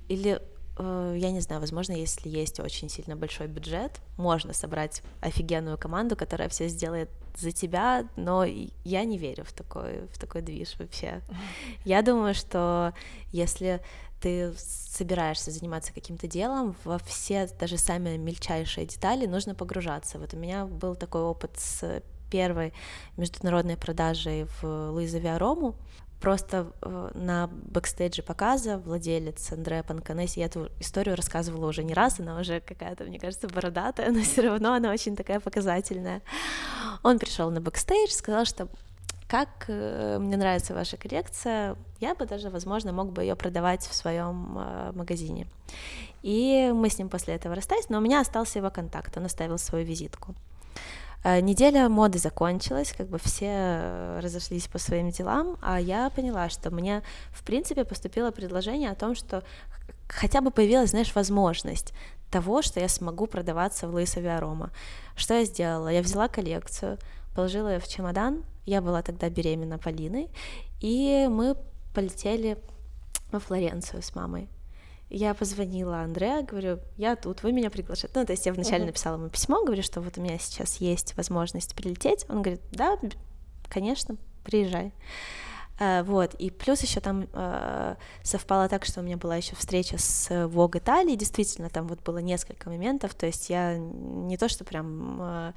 [0.09, 0.41] или
[0.79, 6.17] Э, я не знаю, возможно, если есть очень сильно большой бюджет, можно собрать офигенную команду,
[6.17, 11.21] которая все сделает за тебя, но я не верю в такой, в такой движ вообще.
[11.85, 12.95] Я думаю, что
[13.33, 13.81] если
[14.21, 20.19] ты собираешься заниматься каким-то делом, во все даже самые мельчайшие детали нужно погружаться.
[20.19, 22.73] Вот у меня был такой опыт с первой
[23.17, 25.75] международной продажей в Luisa Via Roma
[26.23, 32.21] просто э, на бэкстейдже показа владелец Андреа Панконези, я эту историю рассказывала уже не раз,
[32.21, 36.23] она уже какая-то, мне кажется, бородатая, но все равно она очень такая показательная.
[37.03, 38.69] Он пришел на бэкстейдж, сказал, что
[39.29, 43.95] как э, мне нравится ваша коллекция, я бы даже, возможно, мог бы ее продавать в
[43.95, 45.49] своем э, магазине.
[46.23, 49.59] И мы с ним после этого расстались, но у меня остался его контакт, он оставил
[49.59, 50.35] свою визитку.
[51.25, 56.49] Э, неделя моды закончилась, как бы все э, разошлись по своим делам, а я поняла,
[56.49, 59.43] что мне, в принципе, поступило предложение о том, что
[60.09, 61.93] хотя бы появилась, знаешь, возможность
[62.31, 64.71] того, что я смогу продаваться в Луис Авиарома.
[65.15, 65.89] Что я сделала?
[65.89, 66.99] Я взяла коллекцию,
[67.35, 70.29] положила ее в чемодан, я была тогда беременна Полиной,
[70.81, 71.57] и мы
[71.95, 72.59] полетели
[73.31, 74.49] во Флоренцию с мамой.
[75.13, 78.19] Я позвонила Андре, говорю, я тут, вы меня приглашаете.
[78.19, 78.87] Ну, то есть я вначале uh-huh.
[78.87, 82.25] написала ему письмо, говорю, что вот у меня сейчас есть возможность прилететь.
[82.29, 82.99] Он говорит, да,
[83.69, 84.93] конечно, приезжай.
[85.79, 89.99] Uh, вот, и плюс еще там uh, совпало так, что у меня была еще встреча
[89.99, 94.65] с Vogue Италии, действительно, там вот было несколько моментов, то есть я не то, что
[94.65, 95.55] прям uh,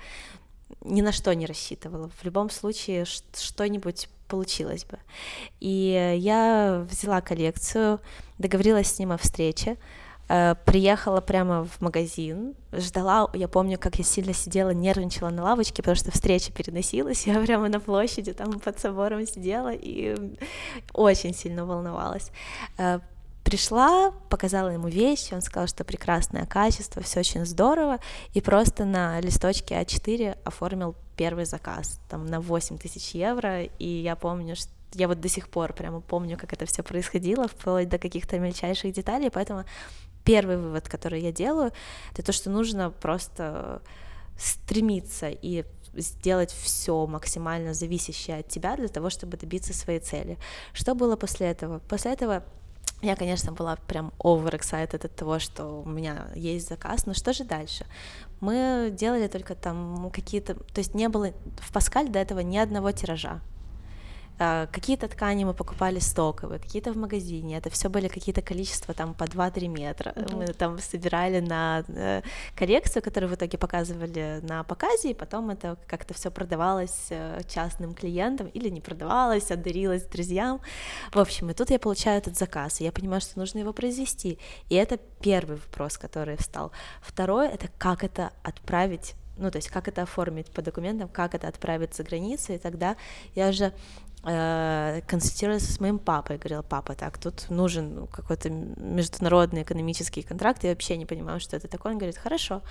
[0.82, 2.10] ни на что не рассчитывала.
[2.10, 4.98] В любом случае что-нибудь получилось бы.
[5.60, 8.00] И я взяла коллекцию,
[8.38, 9.78] договорилась с ним о встрече,
[10.28, 15.82] э, приехала прямо в магазин, ждала, я помню, как я сильно сидела, нервничала на лавочке,
[15.82, 20.16] потому что встреча переносилась, я прямо на площади там под собором сидела и
[20.94, 22.32] очень сильно волновалась.
[22.78, 23.00] Э,
[23.46, 28.00] пришла, показала ему вещи, он сказал, что прекрасное качество, все очень здорово,
[28.34, 34.16] и просто на листочке А4 оформил первый заказ, там на 8 тысяч евро, и я
[34.16, 37.98] помню, что я вот до сих пор прямо помню, как это все происходило, вплоть до
[37.98, 39.66] каких-то мельчайших деталей, поэтому
[40.24, 41.72] первый вывод, который я делаю,
[42.12, 43.82] это то, что нужно просто
[44.38, 50.38] стремиться и сделать все максимально зависящее от тебя для того, чтобы добиться своей цели.
[50.74, 51.80] Что было после этого?
[51.80, 52.44] После этого
[53.02, 57.34] я, конечно, была прям over excited от того, что у меня есть заказ, но что
[57.34, 57.86] же дальше?
[58.40, 62.92] Мы делали только там какие-то, то есть не было в Паскаль до этого ни одного
[62.92, 63.42] тиража,
[64.38, 67.58] какие-то ткани мы покупали стоковые, какие-то в магазине.
[67.58, 70.12] Это все были какие-то количества там по 2-3 метра.
[70.12, 70.36] Mm-hmm.
[70.36, 72.22] Мы там собирали на э,
[72.56, 77.94] коллекцию, которую в итоге показывали на показе, и потом это как-то все продавалось э, частным
[77.94, 80.60] клиентам или не продавалось, а дарилось друзьям.
[81.14, 84.40] В общем, и тут я получаю этот заказ, и я понимаю, что нужно его произвести.
[84.70, 86.72] И это первый вопрос, который встал.
[87.02, 91.48] Второй— это как это отправить ну, то есть как это оформить по документам, как это
[91.48, 92.96] отправить за границу, и тогда
[93.36, 93.72] я уже э,
[94.26, 100.72] консультировалась с моим папой, говорила, папа, так, тут нужен ну, какой-то международный экономический контракт, я
[100.72, 101.92] вообще не понимаю, что это такое.
[101.92, 102.64] Он говорит, хорошо,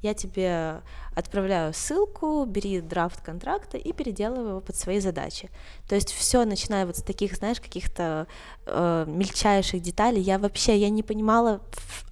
[0.00, 0.80] я тебе
[1.14, 5.50] отправляю ссылку, бери драфт контракта и переделывай его под свои задачи.
[5.88, 8.26] То есть все, начиная вот с таких, знаешь, каких-то
[8.66, 11.60] э, мельчайших деталей, я вообще, я не понимала,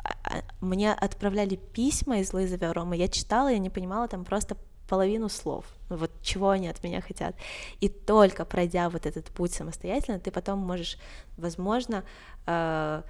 [0.04, 4.56] а, а, мне отправляли письма из Луизы Верома, я читала, я не понимала там просто
[4.88, 5.64] половину слов,
[5.96, 7.34] вот чего они от меня хотят.
[7.80, 10.98] И только пройдя вот этот путь самостоятельно, ты потом можешь,
[11.36, 12.04] возможно,
[12.46, 13.02] э,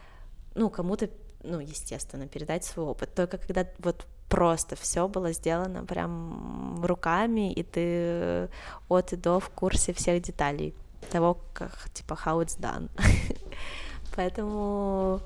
[0.54, 1.08] ну, кому-то,
[1.42, 3.14] ну, естественно, передать свой опыт.
[3.14, 8.48] Только когда вот просто все было сделано прям руками, и ты
[8.88, 10.74] от и до в курсе всех деталей
[11.10, 12.88] того, как, типа, how it's done.
[14.16, 15.20] Поэтому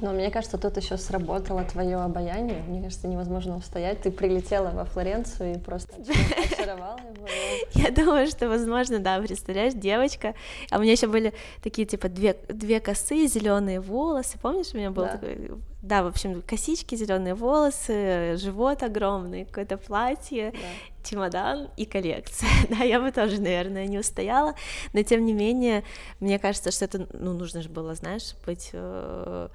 [0.00, 2.62] но мне кажется, тут еще сработало твое обаяние.
[2.68, 4.02] Мне кажется, невозможно устоять.
[4.02, 5.94] Ты прилетела во Флоренцию и просто
[6.52, 7.26] очаровала его.
[7.74, 10.34] Я думаю, что возможно, да, представляешь, девочка.
[10.70, 14.38] А у меня еще были такие, типа, две, две косы, зеленые волосы.
[14.40, 15.12] Помнишь, у меня был да.
[15.12, 15.50] такой
[15.82, 21.08] да, в общем, косички, зеленые волосы, живот огромный, какое-то платье, да.
[21.08, 22.48] чемодан и коллекция.
[22.70, 24.54] Да, я бы тоже, наверное, не устояла,
[24.92, 25.82] но тем не менее,
[26.20, 29.48] мне кажется, что это, ну, нужно же было, знаешь, быть, э,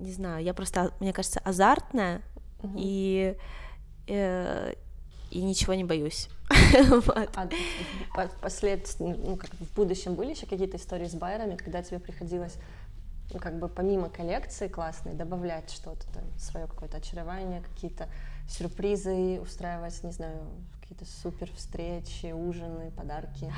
[0.00, 2.22] не знаю, я просто, мне кажется, азартная
[2.62, 2.74] угу.
[2.76, 3.36] и
[4.08, 4.72] э,
[5.30, 6.28] и ничего не боюсь.
[8.14, 8.96] А послед...
[8.98, 12.56] ну, как в будущем были еще какие-то истории с байерами, когда тебе приходилось
[13.32, 18.08] ну, как бы помимо коллекции классной добавлять что-то там, свое какое-то очарование, какие-то
[18.48, 20.40] сюрпризы устраивать, не знаю,
[20.80, 23.52] какие-то супер встречи, ужины, подарки.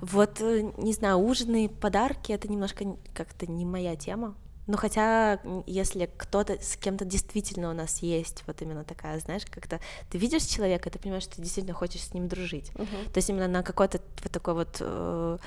[0.00, 4.34] Вот, э, не знаю, ужины, подарки— это немножко как-то не моя тема.
[4.68, 9.80] Но хотя, если кто-то с кем-то действительно у нас есть вот именно такая, знаешь, как-то
[10.10, 12.70] ты видишь человека, ты понимаешь, что ты действительно хочешь с ним дружить.
[12.74, 13.10] Uh-huh.
[13.10, 15.38] То есть именно на какой-то вот такой вот э,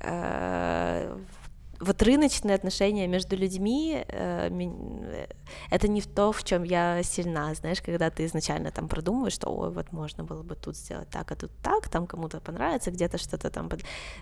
[0.00, 1.18] э,
[1.80, 4.50] вот рыночные отношения между людьми э,
[5.70, 9.70] это не то, в чем я сильна, знаешь, когда ты изначально там продумываешь, что ой,
[9.70, 13.50] вот можно было бы тут сделать так, а тут так, там кому-то понравится, где-то что-то
[13.50, 13.70] там.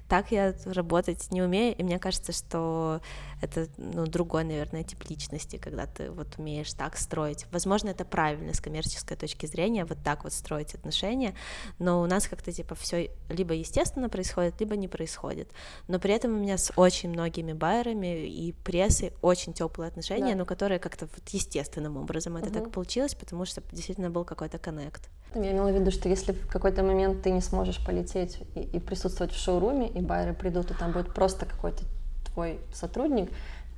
[0.09, 3.01] Так я работать не умею, и мне кажется, что
[3.43, 7.47] это ну, другой, наверное, тип личности, когда ты вот умеешь так строить.
[7.51, 11.35] Возможно, это правильно с коммерческой точки зрения, вот так вот строить отношения,
[11.79, 15.51] но у нас как-то типа все либо естественно происходит, либо не происходит.
[15.89, 20.33] Но при этом у меня с очень многими многими байерами и прессой очень теплые отношения,
[20.33, 20.39] да.
[20.39, 22.55] но которые как-то вот естественным образом это угу.
[22.55, 25.09] так получилось, потому что действительно был какой-то коннект.
[25.35, 28.81] Я имела в виду, что если в какой-то момент ты не сможешь полететь и, и
[28.81, 31.85] присутствовать в шоуруме, и байеры придут, и там будет просто какой-то
[32.33, 33.31] твой сотрудник,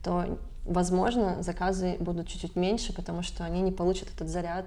[0.02, 4.66] то, возможно, заказы будут чуть-чуть меньше, потому что они не получат этот заряд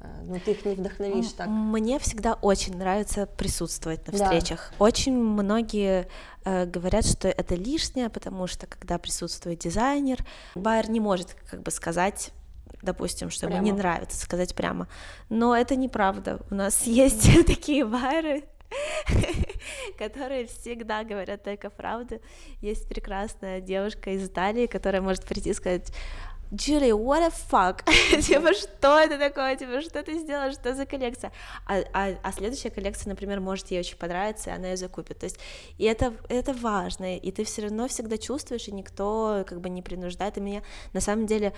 [0.00, 1.48] Э, ну, ты их не вдохновишь так.
[1.48, 4.72] Мне всегда очень нравится присутствовать на встречах.
[4.78, 4.84] Да.
[4.84, 6.08] Очень многие
[6.44, 10.24] э, говорят, что это лишнее, потому что когда присутствует дизайнер,
[10.54, 12.32] байер не может как бы сказать
[12.80, 13.56] допустим, что прямо.
[13.56, 14.86] ему не нравится сказать прямо.
[15.28, 16.40] Но это неправда.
[16.48, 18.44] У нас есть такие байеры,
[19.98, 22.20] которые всегда говорят только правду.
[22.60, 25.92] Есть прекрасная девушка из Италии, которая может прийти и сказать,
[26.54, 27.84] Джули, what the fuck?
[28.22, 29.56] типа, что это такое?
[29.56, 30.50] Типа, что ты сделала?
[30.52, 31.30] Что за коллекция?
[31.66, 35.18] А, а, а следующая коллекция, например, может ей очень понравиться, и она ее закупит.
[35.18, 35.38] То есть,
[35.76, 39.82] и это, это важно, и ты все равно всегда чувствуешь, и никто как бы не
[39.82, 40.38] принуждает.
[40.38, 40.62] И меня
[40.94, 41.52] на самом деле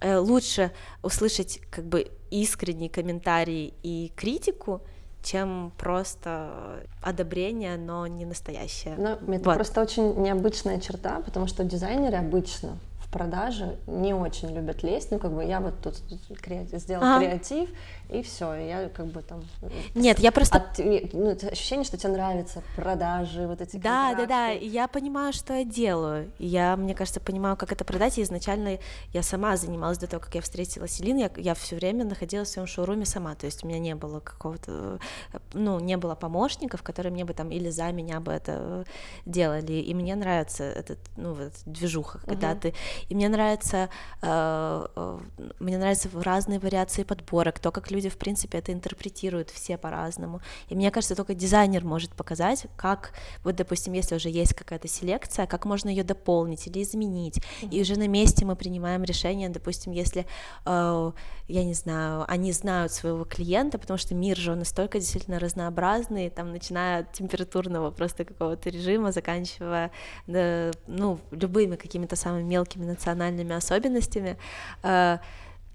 [0.00, 0.70] э, лучше
[1.02, 4.82] услышать как бы искренний комментарий и критику,
[5.22, 8.96] чем просто одобрение, но не настоящее.
[8.98, 9.54] Ну, это вот.
[9.54, 12.78] просто очень необычная черта, потому что дизайнеры обычно
[13.10, 17.18] продажи не очень любят лезть, ну как бы я вот тут, тут креатив, сделал а.
[17.18, 17.70] креатив
[18.08, 19.44] и все, я как бы там.
[19.94, 20.58] Нет, я просто.
[20.58, 23.76] От, ну, ощущение, что тебе нравятся продажи, вот эти.
[23.76, 24.26] Да, контракты.
[24.26, 24.50] да, да.
[24.50, 26.30] Я понимаю, что я делаю.
[26.38, 28.18] Я, мне кажется, понимаю, как это продать.
[28.18, 28.78] И изначально
[29.12, 31.16] я сама занималась до того, как я встретила Селин.
[31.16, 33.34] Я, я все время находилась в своем шоуруме сама.
[33.34, 34.98] То есть у меня не было какого-то,
[35.52, 38.84] ну, не было помощников, которые мне бы там или за меня бы это
[39.24, 39.74] делали.
[39.74, 42.60] И мне нравится этот, ну, вот движуха, когда uh-huh.
[42.60, 42.74] ты
[43.08, 43.88] и мне нравится,
[44.22, 45.18] э, э,
[45.58, 50.40] мне нравятся разные вариации подборок, то, как люди, в принципе, это интерпретируют все по-разному.
[50.68, 53.12] И мне кажется, только дизайнер может показать, как,
[53.44, 57.38] вот, допустим, если уже есть какая-то селекция, как можно ее дополнить или изменить.
[57.38, 57.70] Mm-hmm.
[57.70, 60.26] И уже на месте мы принимаем решение, допустим, если,
[60.64, 61.12] э,
[61.48, 66.52] я не знаю, они знают своего клиента, потому что мир же настолько действительно разнообразный, там,
[66.52, 69.90] начиная от температурного просто какого-то режима, заканчивая,
[70.26, 74.36] да, ну, любыми какими-то самыми мелкими национальными особенностями.
[74.82, 75.18] Э,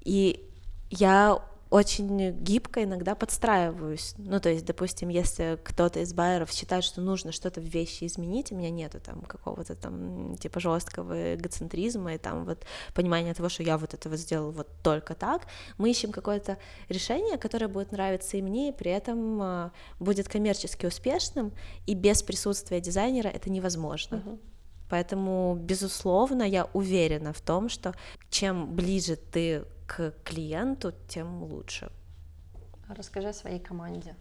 [0.04, 0.48] и
[0.90, 1.42] я
[1.72, 4.14] очень гибко иногда подстраиваюсь.
[4.18, 8.52] Ну, то есть, допустим, если кто-то из байеров считает, что нужно что-то в вещи изменить,
[8.52, 13.64] у меня нету там какого-то там типа жесткого эгоцентризма и там вот понимания того, что
[13.64, 15.44] я вот это вот сделал вот только так.
[15.78, 16.58] Мы ищем какое-то
[16.90, 21.54] решение, которое будет нравиться и мне, и при этом э, будет коммерчески успешным,
[21.88, 24.16] и без присутствия дизайнера это невозможно.
[24.16, 24.40] Uh-huh.
[24.90, 27.96] Поэтому, безусловно, я уверена в том, что
[28.30, 31.92] чем ближе ты к клиенту, тем лучше.
[32.88, 34.16] Расскажи о своей команде.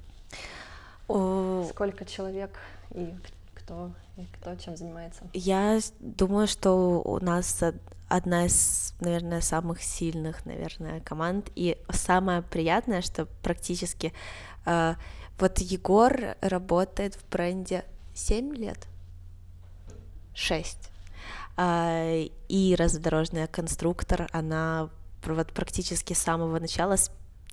[1.07, 1.64] О...
[1.71, 2.59] Сколько человек
[2.91, 3.14] и
[3.55, 5.23] кто, и кто чем занимается?
[5.33, 7.62] Я думаю, что у нас
[8.09, 11.53] одна из, наверное, самых сильных, наверное, команд.
[11.55, 14.12] И самое приятное, что практически
[14.66, 14.95] э,
[15.39, 18.89] вот Егор работает в бренде 7 лет.
[20.35, 20.79] 6.
[21.57, 24.91] А, и разнодорожная конструктор, она
[25.25, 27.11] вот практически с самого начала, с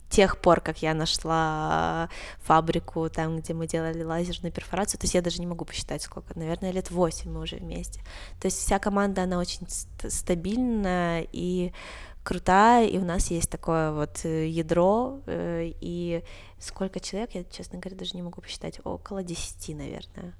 [0.10, 2.10] тех пор, как я нашла
[2.40, 6.38] фабрику, там, где мы делали лазерную перфорацию, то есть я даже не могу посчитать сколько,
[6.38, 8.02] наверное, лет 8 мы уже вместе.
[8.40, 11.74] То есть вся команда, она очень стабильная и
[12.24, 16.24] крутая, и у нас есть такое вот э, ядро, э, и
[16.60, 20.36] сколько человек, я, честно говоря, даже не могу посчитать, около 10, наверное.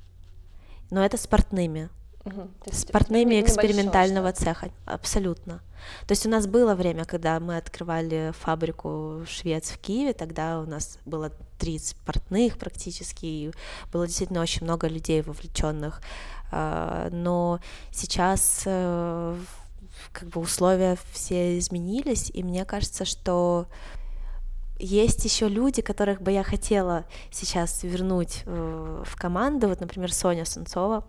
[0.90, 1.90] Но это спортными,
[2.28, 2.50] Угу.
[2.72, 5.62] С партнерами экспериментального цеха, абсолютно.
[6.08, 10.66] То есть у нас было время, когда мы открывали фабрику швец в Киеве, тогда у
[10.66, 13.52] нас было 30 портных практически, и
[13.92, 16.02] было действительно очень много людей вовлеченных.
[16.52, 17.60] А, но
[17.92, 19.38] сейчас э,
[20.12, 23.68] как бы условия все изменились, и мне кажется, что
[24.80, 29.68] есть еще люди, которых бы я хотела сейчас вернуть э, в команду.
[29.68, 31.04] Вот, например, Соня Сунцова,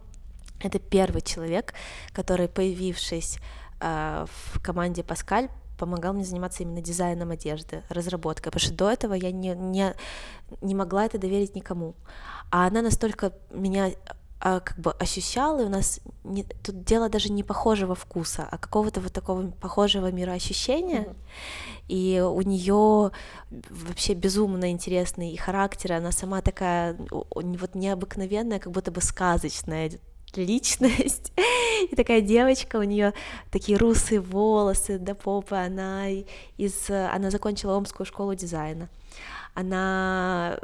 [0.61, 1.75] это первый человек,
[2.13, 3.39] который, появившись
[3.81, 5.49] э, в команде Паскаль,
[5.79, 9.95] помогал мне заниматься именно дизайном одежды, разработкой, потому что до этого я не, не,
[10.61, 11.95] не могла это доверить никому.
[12.51, 13.93] А она настолько меня
[14.41, 18.57] а, как бы ощущала, и у нас не, тут дело даже не похожего вкуса, а
[18.57, 21.03] какого-то вот такого похожего мироощущения.
[21.03, 21.17] Mm-hmm.
[21.89, 23.11] И у нее
[23.51, 29.91] вообще безумно интересный и характер, она сама такая вот необыкновенная, как будто бы сказочная
[30.37, 31.33] личность.
[31.91, 33.14] И такая девочка, у нее
[33.51, 36.09] такие русые волосы до попы, она
[36.57, 38.89] из, она закончила Омскую школу дизайна.
[39.55, 40.59] она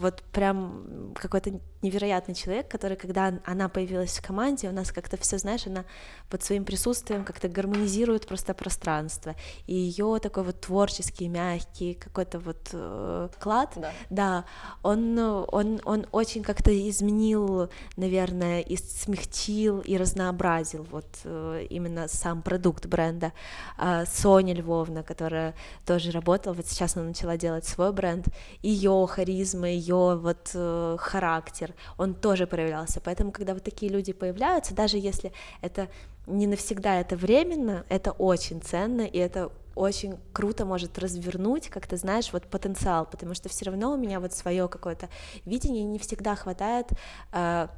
[0.00, 5.38] вот прям какой-то невероятный человек, который, когда она появилась в команде, у нас как-то все,
[5.38, 5.84] знаешь, она
[6.30, 9.36] под своим присутствием как-то гармонизирует просто пространство.
[9.66, 13.92] И ее такой вот творческий, мягкий какой-то вот э, клад, Да.
[14.10, 14.44] да,
[14.82, 22.42] он, он, он очень как-то изменил, наверное, и смягчил, и разнообразил вот э, именно сам
[22.42, 23.32] продукт бренда.
[23.76, 25.54] А Соня Львовна, которая
[25.86, 28.26] тоже работала, вот сейчас она начала делать свой бренд,
[28.62, 33.00] ее харизма, ее вот э, характер, он тоже проявлялся.
[33.00, 35.88] Поэтому, когда вот такие люди появляются, даже если это
[36.26, 41.96] не навсегда, это временно, это очень ценно, и это очень круто может развернуть, как ты
[41.96, 45.08] знаешь, вот потенциал, потому что все равно у меня вот свое какое-то
[45.44, 46.88] видение не всегда хватает
[47.32, 47.68] э,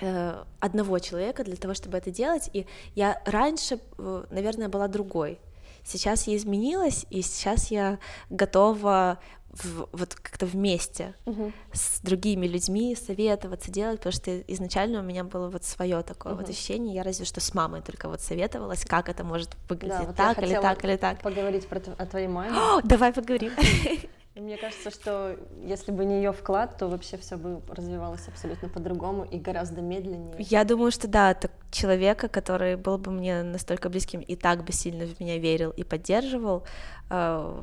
[0.00, 5.40] э, одного человека для того, чтобы это делать, и я раньше, э, наверное, была другой.
[5.84, 7.98] Сейчас я изменилась, и сейчас я
[8.28, 9.20] готова
[9.64, 11.52] в, вот как-то вместе Мгм.
[11.72, 16.42] с другими людьми советоваться, делать, потому что изначально у меня было вот свое такое вот
[16.42, 16.50] Мгм.
[16.50, 20.16] ощущение, я разве что с мамой только вот советовалась, как это может выглядеть Да, вот
[20.16, 21.22] так или так или так.
[21.22, 22.56] Поговорить про, о твоей маме.
[22.56, 23.52] О, давай поговорим.
[24.36, 28.68] И мне кажется, что если бы не ее вклад, то вообще все бы развивалось абсолютно
[28.68, 30.34] по-другому и гораздо медленнее.
[30.38, 34.72] Я думаю, что да, это человека, который был бы мне настолько близким и так бы
[34.72, 36.64] сильно в меня верил и поддерживал,
[37.08, 37.62] э,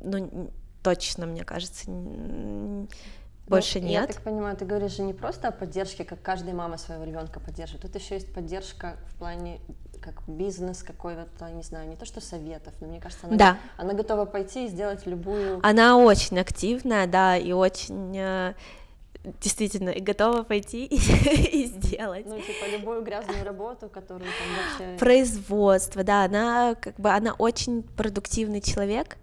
[0.00, 0.50] ну,
[0.82, 2.88] точно, мне кажется, н-
[3.46, 4.08] больше Ну, нет.
[4.08, 7.40] Я так понимаю, ты говоришь же не просто о поддержке, как каждая мама своего ребенка
[7.40, 7.82] поддерживает.
[7.82, 9.60] Тут еще есть поддержка в плане
[10.00, 13.58] как бизнес какой-то, не знаю, не то что советов, но мне кажется, она, Да.
[13.76, 15.60] она готова пойти и сделать любую...
[15.62, 18.54] Она очень активная, да, и очень э,
[19.40, 20.96] действительно и готова пойти и,
[21.62, 22.26] и сделать.
[22.26, 24.98] Ну, типа, любую грязную работу, которую там вообще...
[24.98, 29.16] Производство, да, она как бы она очень продуктивный человек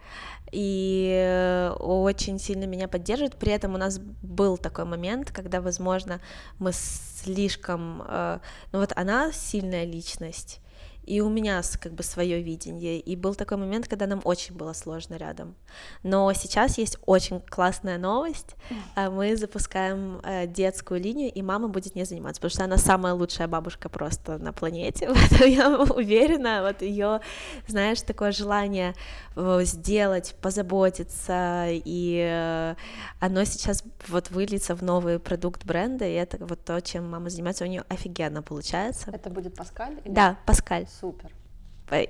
[0.51, 3.37] и очень сильно меня поддерживает.
[3.37, 6.19] При этом у нас был такой момент, когда, возможно,
[6.57, 8.39] мы слишком, э,
[8.71, 10.61] ну вот она сильная личность.
[11.10, 12.99] И у меня как бы свое видение.
[12.99, 15.55] И был такой момент, когда нам очень было сложно рядом.
[16.03, 18.55] Но сейчас есть очень классная новость.
[18.95, 23.14] А Мы запускаем э, детскую линию, и мама будет не заниматься, потому что она самая
[23.14, 25.07] лучшая бабушка просто на планете.
[25.14, 27.22] Поэтому я уверена, вот ее,
[27.68, 28.93] знаешь, такое желание
[29.36, 32.76] э, сделать, позаботиться, и э,
[33.20, 37.64] оно сейчас вот выльется в новый продукт бренда, и это вот то, чем мама занимается,
[37.64, 39.10] у нее офигенно получается.
[39.12, 39.99] Это будет Паскаль?
[40.05, 40.88] или- Да, Паскаль.
[40.99, 41.31] Супер.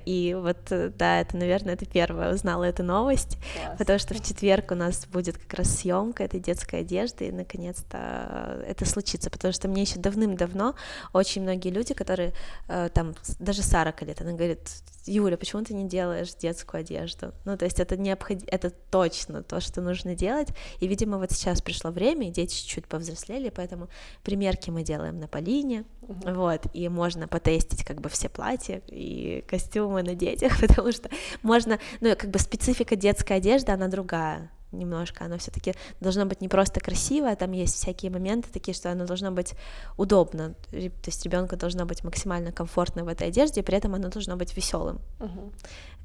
[0.04, 3.78] И вот, э, да, это, наверное, ты первая узнала эту новость, Класс.
[3.78, 8.62] потому что в четверг у нас будет как раз съемка этой детской одежды, и наконец-то
[8.66, 10.74] это случится, потому что мне еще давным-давно
[11.12, 12.34] очень многие люди, которые
[12.68, 14.68] э, там, даже Сара Калет, она говорит,
[15.06, 17.32] Юля, почему ты не делаешь детскую одежду?
[17.44, 20.48] Ну, то есть это необходимо, это точно то, что нужно делать,
[20.80, 23.88] и, видимо, вот сейчас пришло время, и дети чуть-чуть повзрослели, поэтому
[24.22, 30.02] примерки мы делаем на Полине, вот, и можно потестить как бы все платья и костюмы
[30.02, 31.08] на детях, потому что
[31.42, 36.48] можно, ну, как бы специфика детской одежды, она другая немножко, оно все-таки должно быть не
[36.48, 39.54] просто красиво, там есть всякие моменты такие, что оно должно быть
[39.96, 44.08] удобно, то есть ребенку должно быть максимально комфортно в этой одежде, и при этом оно
[44.08, 45.00] должно быть веселым.
[45.18, 45.52] Мгм.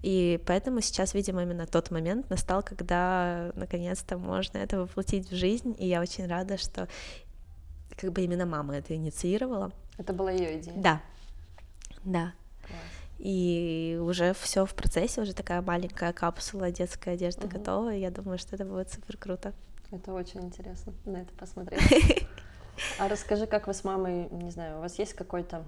[0.01, 5.75] И поэтому сейчас, видимо, именно тот момент настал, когда наконец-то можно это воплотить в жизнь,
[5.79, 6.87] и я очень рада, что
[7.97, 9.71] как бы именно мама это инициировала.
[9.97, 10.75] Это была ее идея.
[10.77, 11.01] Да,
[12.03, 12.33] да.
[12.67, 12.94] Класс.
[13.17, 17.57] И уже все в процессе, уже такая маленькая капсула детской одежды Мгм.
[17.57, 17.95] готова.
[17.95, 19.53] И я думаю, что это будет супер круто.
[19.91, 21.81] Это очень интересно на это посмотреть.
[22.99, 25.63] А расскажи, как вы с мамой, не знаю, у вас есть какой-то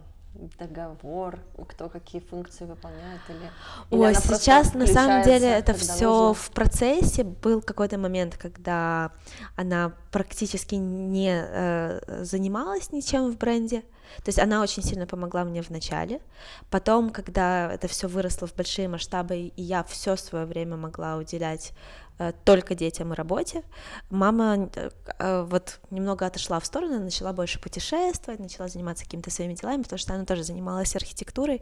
[0.60, 3.52] договор, кто какие функции выполняет или...
[3.92, 6.34] Ой, сейчас на самом деле это все нужно?
[6.34, 7.24] в процессе.
[7.24, 9.12] Был какой-то момент, когда
[9.56, 13.84] она практически не э, занималась ничем в бренде.
[14.18, 16.22] То есть она очень сильно помогла мне в начале.
[16.70, 21.74] Потом, когда это все выросло в большие масштабы, и я все свое время могла уделять
[22.43, 23.63] только детям и работе,
[24.09, 24.89] мама э,
[25.20, 29.99] э, вот немного отошла в сторону, начала больше путешествовать, начала заниматься какими-то своими делами, потому
[29.99, 31.61] что она тоже занималась архитектурой.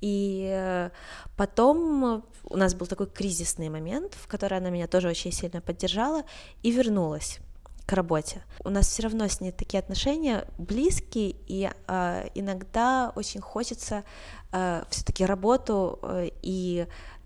[0.00, 0.90] И э,
[1.36, 5.60] потом э, у нас был такой кризисный момент, в который она меня тоже очень сильно
[5.60, 6.22] поддержала
[6.62, 7.38] и вернулась
[7.86, 8.42] к работе.
[8.64, 14.04] У нас все равно с ней такие отношения близкие, и э, иногда очень хочется
[14.52, 17.23] э, все-таки работу э, и э,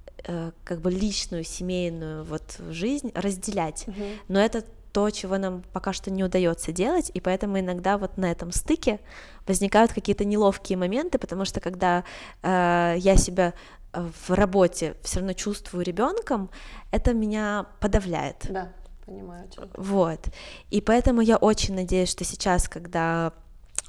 [0.64, 3.86] как бы личную семейную вот жизнь разделять.
[3.86, 4.04] Мгм.
[4.28, 8.30] Но это то, чего нам пока что не удается делать, и поэтому иногда вот на
[8.30, 9.00] этом стыке
[9.46, 12.04] возникают какие-то неловкие моменты, потому что когда
[12.42, 13.54] э, я себя
[13.92, 16.50] в работе все равно чувствую ребенком,
[16.90, 18.46] это меня подавляет.
[18.48, 18.72] Да,
[19.06, 19.48] понимаю.
[19.48, 19.68] Тебя.
[19.76, 20.28] Вот.
[20.70, 23.32] И поэтому я очень надеюсь, что сейчас, когда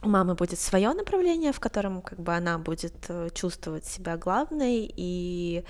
[0.02, 4.92] у мамы будет свое направление, в котором как бы она будет э, чувствовать себя главной
[4.96, 5.64] и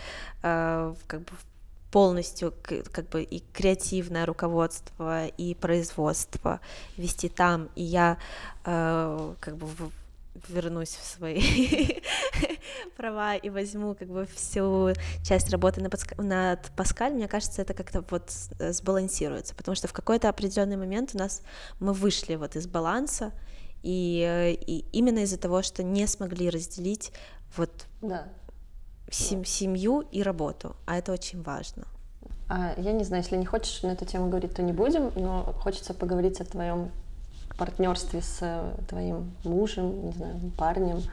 [0.43, 1.31] э, как бы
[1.91, 6.59] полностью как бы и креативное руководство и производство
[6.97, 7.69] вести там.
[7.75, 8.17] И я
[8.65, 9.91] э, как бы в,
[10.49, 11.41] вернусь в свои
[12.97, 18.03] права и возьму как бы всю часть работы над, над Паскаль, мне кажется, это как-то
[18.09, 21.41] вот сбалансируется, потому что в какой-то определенный момент у нас
[21.79, 23.31] мы вышли вот из баланса,
[23.83, 27.11] и, и именно из-за того, что не смогли разделить
[27.55, 28.27] вот да.
[29.09, 31.87] сем, семью и работу, а это очень важно.
[32.47, 35.53] А, я не знаю, если не хочешь на эту тему говорить, то не будем, но
[35.59, 36.91] хочется поговорить о твоем
[37.57, 41.03] партнерстве с э, твоим мужем, не знаю, парнем.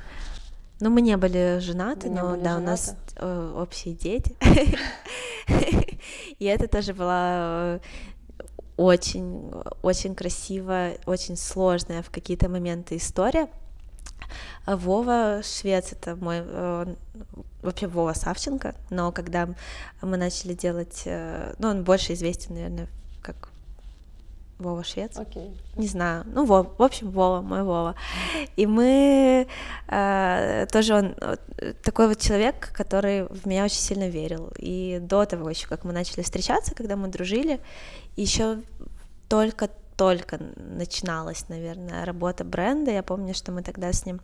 [0.81, 2.63] Ну, мы не были женаты, не но были да, женаты.
[2.63, 4.37] у нас э, общие дети.
[6.39, 7.81] И это тоже была э,
[8.77, 9.51] очень,
[9.83, 13.49] очень красивая, очень сложная в какие-то моменты история.
[14.67, 16.95] Вова Швец, это мой, э,
[17.63, 19.49] вообще Вова Савченко, но когда
[20.03, 22.89] мы начали делать, э, ну, он больше известен, наверное,
[23.23, 23.51] как
[24.59, 25.17] Вова Швец.
[25.17, 25.55] Okay.
[25.77, 26.25] Не знаю.
[26.27, 27.95] Ну, Вова, в общем, Вова, мой Вова.
[28.57, 29.47] И мы
[29.89, 31.15] э, тоже он
[31.83, 34.51] такой вот человек, который в меня очень сильно верил.
[34.59, 37.61] И до того еще, как мы начали встречаться, когда мы дружили,
[38.17, 38.63] еще
[39.29, 42.91] только только начиналась, наверное, работа бренда.
[42.91, 44.21] Я помню, что мы тогда с ним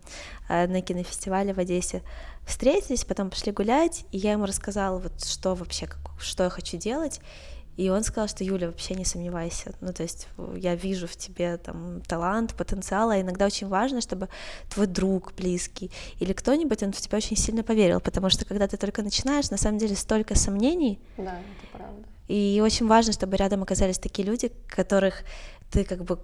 [0.47, 2.03] э, на кинофестивале в Одессе
[2.45, 5.87] встретились, потом пошли гулять, и я ему рассказала, вот что вообще,
[6.19, 7.21] что я хочу делать.
[7.75, 9.73] И он сказал, что Юля, вообще не сомневайся.
[9.81, 14.29] Ну, то есть я вижу в тебе там талант, потенциал, а иногда очень важно, чтобы
[14.69, 15.89] твой друг близкий
[16.19, 19.57] или кто-нибудь, он в тебя очень сильно поверил, потому что когда ты только начинаешь, на
[19.57, 20.99] самом деле столько сомнений.
[21.17, 22.12] Да, это правда.
[22.27, 25.23] И очень важно, чтобы рядом оказались такие люди, которых
[25.71, 26.19] ты как бы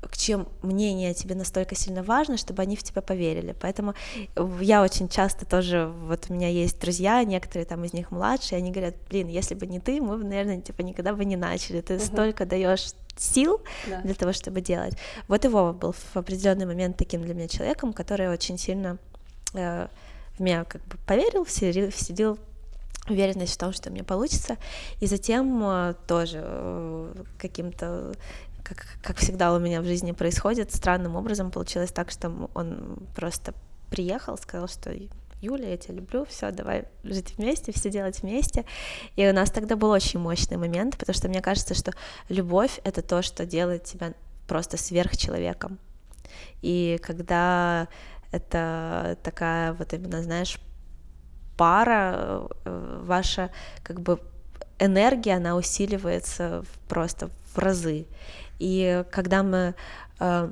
[0.00, 3.54] к чем мнение тебе настолько сильно важно, чтобы они в тебя поверили.
[3.60, 3.94] Поэтому
[4.60, 8.70] я очень часто тоже, вот у меня есть друзья, некоторые там из них младшие, они
[8.70, 11.80] говорят, блин, если бы не ты, мы бы, наверное, типа никогда бы не начали.
[11.80, 12.06] Ты uh-huh.
[12.06, 14.00] столько даешь сил да.
[14.02, 14.94] для того, чтобы делать.
[15.26, 18.98] Вот и Вова был в определенный момент таким для меня человеком, который очень сильно
[19.54, 19.88] э,
[20.36, 22.38] в меня как бы поверил, вселил, вселил
[23.10, 24.56] уверенность в том, что мне получится,
[25.00, 28.14] и затем э, тоже э, каким-то
[28.62, 33.54] как, как всегда у меня в жизни происходит, странным образом получилось так, что он просто
[33.90, 34.92] приехал, сказал, что
[35.40, 38.64] Юля, я тебя люблю, все, давай жить вместе, все делать вместе.
[39.16, 41.92] И у нас тогда был очень мощный момент, потому что мне кажется, что
[42.28, 44.14] любовь— это то, что делает тебя
[44.48, 45.78] просто сверхчеловеком.
[46.60, 47.88] И когда
[48.32, 50.58] это такая вот именно, знаешь,
[51.58, 53.50] пара, э, ваша
[53.82, 54.18] как бы
[54.78, 58.06] энергия, она усиливается просто в разы.
[58.58, 59.74] И когда мы
[60.20, 60.50] э,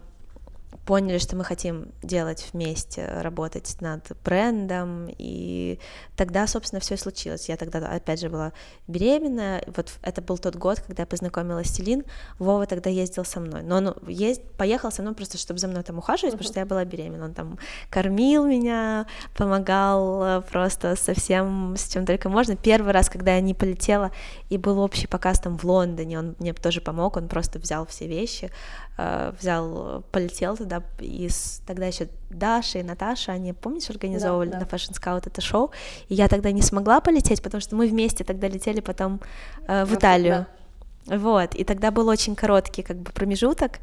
[0.85, 5.79] поняли, что мы хотим делать вместе, работать над брендом, и
[6.17, 7.49] тогда, собственно, все и случилось.
[7.49, 8.53] Я тогда, опять же, была
[8.87, 12.05] беременная, вот это был тот год, когда я познакомилась с Селин,
[12.39, 15.83] Вова тогда ездил со мной, но он есть, поехал со мной просто, чтобы за мной
[15.83, 16.39] там ухаживать, uh-huh.
[16.39, 17.59] потому что я была беременна, он там
[17.91, 19.07] кормил меня,
[19.37, 22.57] помогал э, просто со всем, с чем только можно.
[22.57, 24.11] Первый раз, когда я не полетела,
[24.49, 28.07] и был общий показ там в Лондоне, он мне тоже помог, он просто взял все
[28.07, 28.51] вещи,
[28.99, 34.59] э, взял, полетел туда, и с, тогда еще Даша и Наташа, они, помнишь, организовывали да,
[34.59, 34.65] да.
[34.65, 35.71] на Fashion Scout это шоу,
[36.09, 39.21] и я тогда не смогла полететь, потому что мы вместе тогда летели потом
[39.67, 40.47] э, в Италию.
[41.07, 41.17] Да.
[41.19, 43.79] Вот, и тогда был очень короткий как бы промежуток,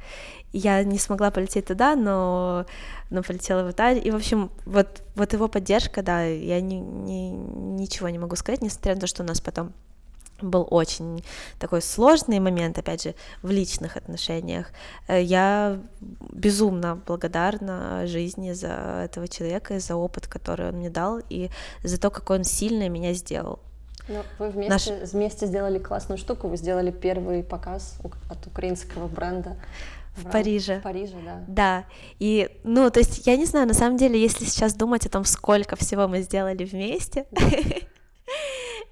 [0.52, 2.66] я не смогла полететь туда, но,
[3.10, 7.32] но полетела в Италию, и, в общем, вот, вот его поддержка, да, я ни, ни,
[7.80, 9.72] ничего не могу сказать, несмотря на то, что у нас потом
[10.44, 11.24] был очень
[11.60, 14.72] такой сложный момент, опять же, в личных отношениях.
[15.08, 15.80] Э, я
[16.32, 21.50] безумно благодарна жизни за этого человека и за опыт, который он мне дал, и
[21.84, 23.60] за то, какой он сильно меня сделал.
[24.10, 25.12] Ну, вы вместе, Наш...
[25.12, 27.98] вместе сделали классную штуку, вы сделали первый показ
[28.30, 29.56] от украинского бренда.
[30.16, 30.80] В Париже.
[30.80, 31.44] В Париже, да.
[31.48, 31.86] Да.
[32.20, 35.26] И, ну, то есть, я не знаю, на самом деле, если сейчас думать о том,
[35.26, 37.26] сколько всего мы сделали вместе,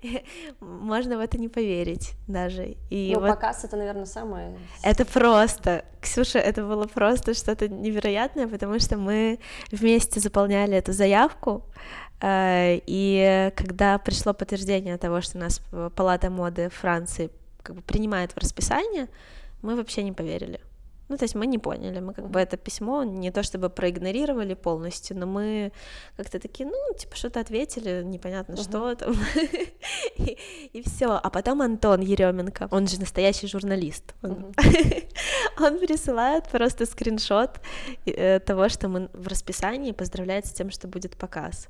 [0.60, 2.76] можно в это не поверить даже.
[2.90, 4.58] И ну, вот показ это, наверное, самое...
[4.84, 9.40] Это просто, Ксюша, это было просто что-то невероятное, потому что мы
[9.72, 11.66] вместе заполняли эту заявку,
[12.22, 15.62] э, и когда пришло подтверждение того, что нас
[15.96, 17.30] Палата моды Франции
[17.64, 19.08] как бы принимает в расписание,
[19.62, 20.60] мы вообще не поверили.
[21.12, 24.54] Ну, то есть мы не поняли, мы как бы это письмо не то чтобы проигнорировали
[24.54, 25.74] полностью, но мы
[26.16, 28.64] как-то такие, ну, типа что-то ответили, непонятно uh-huh.
[28.64, 29.14] что там,
[30.16, 30.38] и,
[30.72, 31.20] и все.
[31.22, 35.14] А потом Антон Еременко, он же настоящий журналист, он, uh-huh.
[35.60, 37.60] он присылает просто скриншот
[38.06, 41.68] э, того, что мы в расписании поздравляет с тем, что будет показ.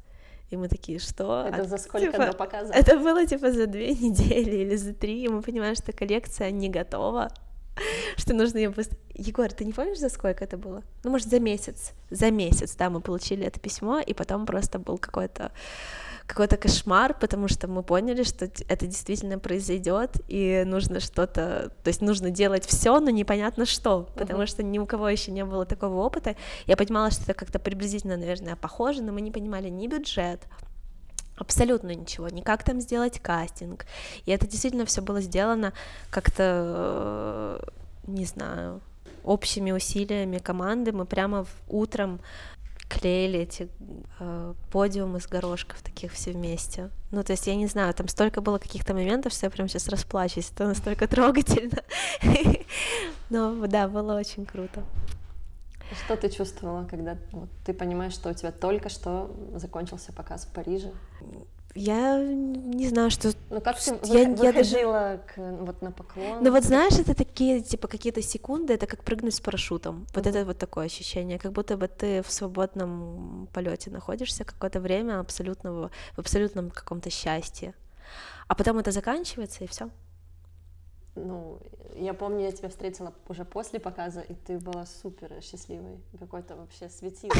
[0.51, 1.47] И мы такие, что?
[1.47, 2.73] Это а, за сколько типа, до показа?
[2.73, 6.69] Это было типа за две недели или за три, и мы понимаем, что коллекция не
[6.69, 7.29] готова,
[8.17, 8.97] что нужно ее быстро...
[9.21, 10.81] Егор, ты не помнишь, за сколько это было?
[11.03, 11.91] Ну, может, за месяц.
[12.09, 15.51] За месяц, да, мы получили это письмо, и потом просто был какой-то
[16.25, 22.01] какой-то кошмар, потому что мы поняли, что это действительно произойдет, и нужно что-то, то есть
[22.01, 24.47] нужно делать все, но непонятно что, потому uh-huh.
[24.47, 26.37] что ни у кого еще не было такого опыта.
[26.67, 30.39] Я понимала, что это как-то приблизительно, наверное, похоже, но мы не понимали ни бюджет,
[31.35, 33.85] абсолютно ничего, ни как там сделать кастинг.
[34.25, 35.73] И это действительно все было сделано
[36.11, 37.61] как-то,
[38.07, 38.79] не знаю,
[39.23, 40.91] общими усилиями команды.
[40.91, 42.21] Мы прямо утром
[42.91, 43.69] клеили эти
[44.19, 46.89] э, подиумы с горошков таких все вместе.
[47.11, 49.87] Ну, то есть, я не знаю, там столько было каких-то моментов, что я прям сейчас
[49.87, 51.83] расплачусь, это настолько трогательно.
[53.29, 54.83] Но да, было очень круто.
[56.05, 60.53] Что ты чувствовала, когда вот, ты понимаешь, что у тебя только что закончился показ в
[60.53, 60.91] Париже?
[61.73, 63.31] Я не знаю, что...
[63.49, 65.21] Ну как ты я, выходила я даже...
[65.27, 66.43] к, вот на поклон?
[66.43, 70.05] Ну вот знаешь, это такие, типа, какие-то секунды, это как прыгнуть с парашютом.
[70.13, 70.29] Вот uh-huh.
[70.29, 75.91] это вот такое ощущение, как будто бы ты в свободном полете находишься какое-то время абсолютного,
[76.15, 77.73] в абсолютном каком-то счастье.
[78.47, 79.89] А потом это заканчивается, и все
[81.15, 81.59] ну,
[81.95, 86.89] я помню, я тебя встретила уже после показа, и ты была супер счастливой, какой-то вообще
[86.89, 87.29] светил.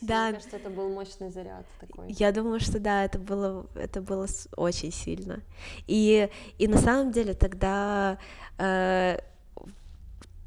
[0.00, 0.24] Да.
[0.24, 2.12] Мне кажется, это был мощный заряд такой.
[2.12, 5.40] Я думаю, что да, это было, это было очень сильно.
[5.86, 8.18] И, и на самом деле тогда
[8.58, 9.18] э,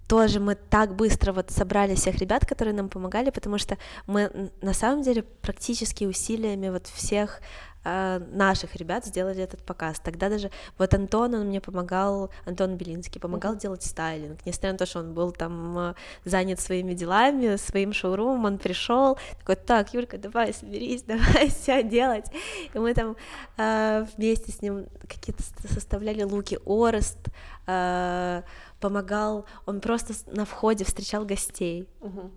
[0.07, 4.73] тоже мы так быстро вот собрали всех ребят, которые нам помогали, потому что мы на
[4.73, 7.41] самом деле практически усилиями вот всех
[7.87, 9.99] э, наших ребят сделали этот показ.
[9.99, 13.61] Тогда даже вот Антон, он мне помогал, Антон Белинский помогал mm-hmm.
[13.61, 15.93] делать стайлинг, несмотря на то, что он был там э,
[16.25, 22.25] занят своими делами, своим шоурумом, он пришел такой, так, Юлька, давай соберись, давай все делать.
[22.73, 23.15] И мы там
[23.57, 27.19] э, вместе с ним какие-то составляли луки, Орест,
[27.67, 28.41] э,
[28.79, 31.87] помогал, он просто на входе встречал гостей.
[32.01, 32.31] Uh-huh.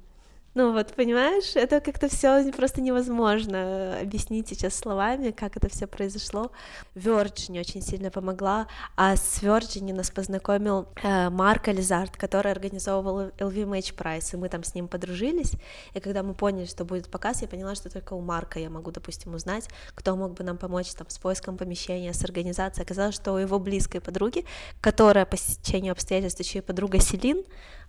[0.54, 6.50] Ну вот, понимаешь, это как-то все просто невозможно объяснить сейчас словами, как это все произошло.
[6.96, 13.94] Virgin очень сильно помогла, а с Virgin нас познакомил э, Марк Ализард, который организовывал LVMH
[13.94, 15.52] Prize, и мы там с ним подружились,
[15.94, 18.90] и когда мы поняли, что будет показ, я поняла, что только у Марка я могу,
[18.90, 22.84] допустим, узнать, кто мог бы нам помочь там с поиском помещения, с организацией.
[22.84, 24.44] Оказалось, что у его близкой подруги,
[24.80, 27.44] которая по стечению обстоятельств еще и подруга Селин,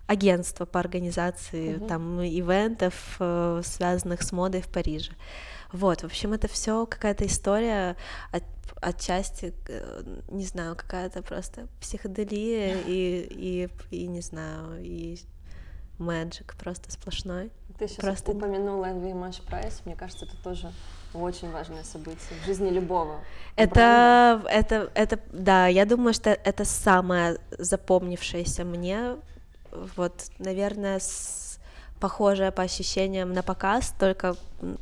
[0.06, 1.88] агентство по организации uh-huh.
[1.88, 5.12] там ивентов, э, связанных с модой в Париже.
[5.72, 7.96] Вот, в общем, это все какая-то история
[8.30, 8.44] от,
[8.80, 15.18] отчасти, э, не знаю, какая-то просто психоделия и, и, и не знаю, и
[15.98, 17.50] мэджик просто сплошной.
[17.78, 18.32] Ты сейчас просто...
[18.32, 20.72] упомянула LVMH Прайс, мне кажется, это тоже
[21.14, 23.20] очень важное событие в жизни любого.
[23.56, 29.16] Это, это, это, да, я думаю, что это самое запомнившееся мне
[29.96, 31.58] вот, наверное, с
[32.02, 34.34] похожее по ощущениям на показ, только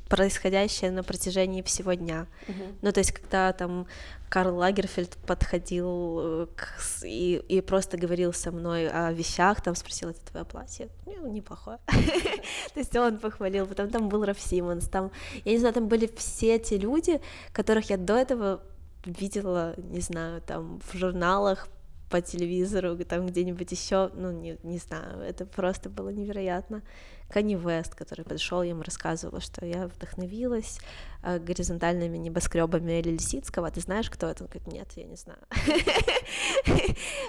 [0.08, 2.26] происходящее на протяжении всего дня.
[2.48, 2.74] Uh-huh.
[2.80, 3.86] Ну, то есть, когда там
[4.30, 10.08] Карл Лагерфельд подходил э, к, и, и просто говорил со мной о вещах, там спросил,
[10.08, 10.88] это твое платье?
[11.04, 11.78] Ну, неплохое.
[11.86, 15.10] То есть он похвалил, потом там был Раф Симмонс, там,
[15.44, 17.20] я не знаю, там были все те люди,
[17.52, 18.62] которых я до этого
[19.04, 21.68] видела, не знаю, там в журналах,
[22.10, 26.82] по телевизору, там где-нибудь еще, ну, не, не знаю, это просто было невероятно.
[27.28, 30.80] Кани Вест, который подошел, я ему рассказывала, что я вдохновилась
[31.22, 34.44] э, горизонтальными небоскребами Эли Лисицкого, ты знаешь, кто это?
[34.44, 35.38] Он говорит, нет, я не знаю.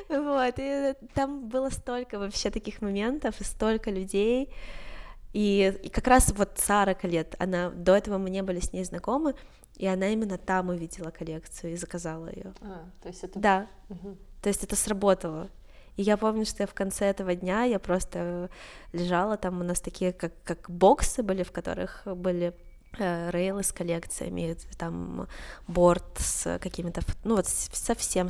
[0.10, 4.54] Вот, и там было столько вообще таких моментов, и столько людей,
[5.34, 8.84] и, и как раз вот Сара Калет, она до этого мы не были с ней
[8.84, 9.36] знакомы,
[9.78, 12.54] и она именно там увидела коллекцию и заказала ее.
[12.62, 13.40] А, то есть это...
[13.40, 13.68] Да.
[13.90, 14.18] Угу.
[14.42, 15.50] То есть это сработало.
[15.98, 18.50] И я помню, что я в конце этого дня я просто
[18.94, 22.54] лежала, там у нас такие как, как боксы были, в которых были
[22.98, 25.28] э, рейлы с коллекциями, там
[25.68, 28.30] борт с какими-то, ну вот совсем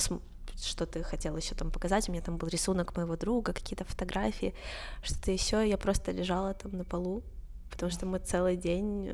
[0.63, 2.07] что ты хотела еще там показать.
[2.07, 4.53] У меня там был рисунок моего друга, какие-то фотографии,
[5.03, 5.67] что-то еще.
[5.67, 7.23] Я просто лежала там на полу,
[7.69, 9.11] потому что мы целый день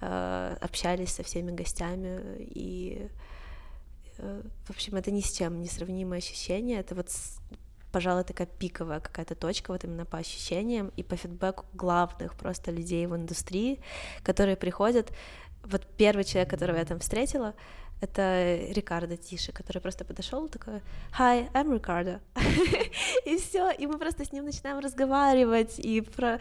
[0.00, 3.08] э, общались со всеми гостями и
[4.18, 6.80] в общем, это ни с чем не сравнимое ощущение.
[6.80, 7.08] Это вот
[7.92, 13.06] пожалуй, такая пиковая какая-то точка, вот именно по ощущениям и по фидбэку главных просто людей
[13.06, 13.80] в индустрии,
[14.22, 15.10] которые приходят.
[15.64, 17.54] Вот первый человек, которого я там встретила,
[18.00, 20.82] это Рикардо Тиши, который просто подошел такой,
[21.18, 22.20] Hi, I'm Ricardo.
[23.24, 26.38] и все, и мы просто с ним начинаем разговаривать и про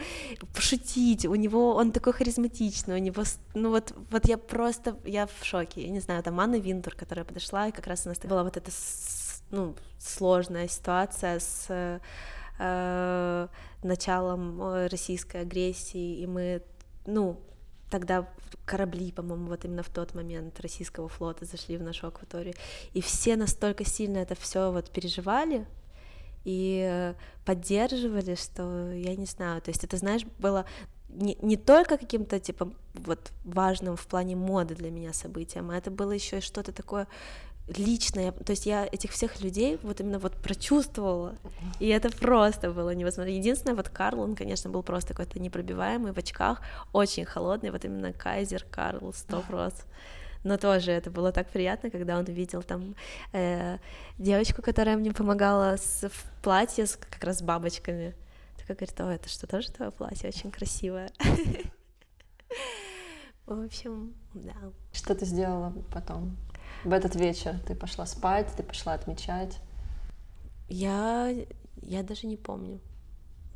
[0.54, 1.26] пошутить.
[1.26, 5.82] У него он такой харизматичный, у него, ну вот, вот я просто, я в шоке.
[5.82, 8.58] Я не знаю, там Анна Винтур, которая подошла, и как раз у нас была вот
[8.58, 8.72] эта
[9.52, 12.00] ну, сложная ситуация с
[12.60, 13.48] э,
[13.84, 16.62] началом э, российской агрессии, и мы,
[17.06, 17.40] ну,
[17.90, 18.28] тогда
[18.66, 22.54] корабли, по-моему, вот именно в тот момент российского флота зашли в нашу акваторию,
[22.94, 25.66] и все настолько сильно это все вот переживали
[26.44, 27.14] и
[27.46, 30.66] поддерживали, что я не знаю, то есть это, знаешь, было
[31.10, 35.90] не, не только каким-то типа вот важным в плане моды для меня событием, а это
[35.90, 37.08] было еще и что-то такое
[37.68, 41.36] личное, то есть я этих всех людей вот именно вот прочувствовала,
[41.80, 43.30] и это просто было невозможно.
[43.32, 46.62] Единственное, вот Карл, он, конечно, был просто какой-то непробиваемый в очках,
[46.94, 49.84] очень холодный, вот именно Кайзер Карл, сто просто.
[50.44, 52.96] Но тоже это было так приятно, когда он увидел там
[53.34, 53.80] э,
[54.18, 58.16] девочку, которая мне помогала с, в платье с как раз бабочками.
[58.58, 60.30] Так говорит, о, это что, тоже твое платье?
[60.30, 61.10] Очень красивое.
[63.46, 64.56] В общем, да.
[64.92, 66.38] Что ты сделала потом?
[66.84, 67.56] В этот вечер?
[67.68, 69.58] Ты пошла спать, ты пошла отмечать?
[70.70, 71.34] Я,
[71.82, 72.80] я даже не помню.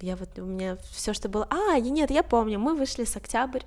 [0.02, 1.48] Я вот, у меня все, что было...
[1.50, 3.64] А, нет, я помню, мы вышли с Октябрь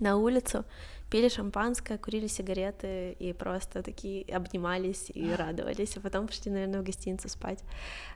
[0.00, 0.64] на улицу,
[1.10, 6.84] пили шампанское, курили сигареты и просто такие обнимались и радовались, а потом пошли, наверное, в
[6.84, 7.60] гостиницу спать.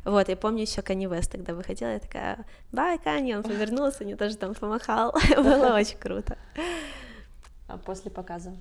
[0.05, 4.17] Вот, я помню еще Кани Вест тогда выходила, я такая, бай, Кани, он повернулся, мне
[4.17, 6.39] тоже там помахал, было очень круто.
[7.69, 8.55] А после показа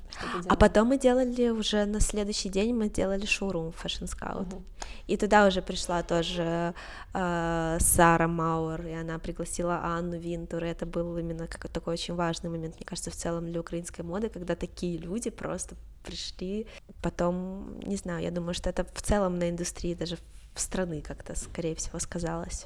[0.49, 4.47] А потом мы делали уже на следующий день мы делали шоурум Fashion Scout.
[4.47, 4.63] Угу.
[5.05, 6.73] И туда уже пришла тоже
[7.13, 10.63] э, Сара Мауэр, и она пригласила Анну Винтур.
[10.63, 14.01] И это был именно как такой очень важный момент, мне кажется, в целом для украинской
[14.01, 16.65] моды, когда такие люди просто пришли.
[17.03, 20.17] Потом, не знаю, я думаю, что это в целом на индустрии даже
[20.55, 22.65] в страны как-то, скорее всего, сказалось.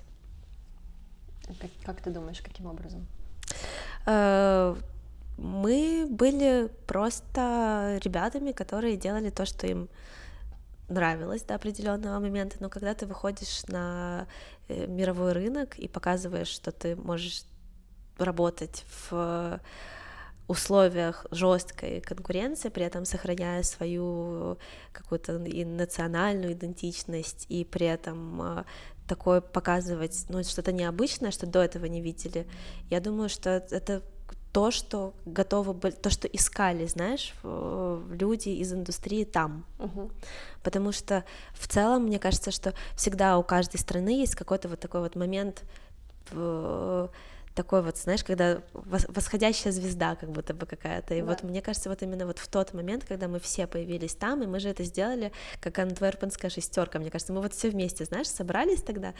[1.60, 3.06] Как, как ты думаешь, каким образом?
[5.42, 9.90] Мы были просто ребятами, которые делали то, что им
[10.90, 14.28] нравилось до определенного момента, но когда ты выходишь на
[14.68, 17.44] э, мировой рынок и показываешь, что ты можешь
[18.18, 19.62] работать в
[20.48, 24.58] условиях жесткой конкуренции, при этом сохраняя свою
[24.92, 28.64] какую-то и национальную идентичность, и при этом э,
[29.08, 32.46] такое показывать, ну, что-то необычное, что до этого не видели.
[32.90, 34.02] Я думаю, что это
[34.52, 39.64] то, что готовы были, то, что искали, знаешь, люди из индустрии там.
[39.78, 40.12] Угу.
[40.64, 41.24] Потому что
[41.54, 45.64] в целом, мне кажется, что всегда у каждой страны есть какой-то вот такой вот момент
[47.56, 51.14] такой вот, знаешь, когда восходящая звезда как будто бы какая-то.
[51.14, 51.28] И да.
[51.28, 54.48] вот мне кажется, вот именно вот в тот момент, когда мы все появились там, и
[54.48, 58.82] мы же это сделали как антверпенская шестерка, мне кажется, мы вот все вместе, знаешь, собрались
[58.82, 59.14] тогда,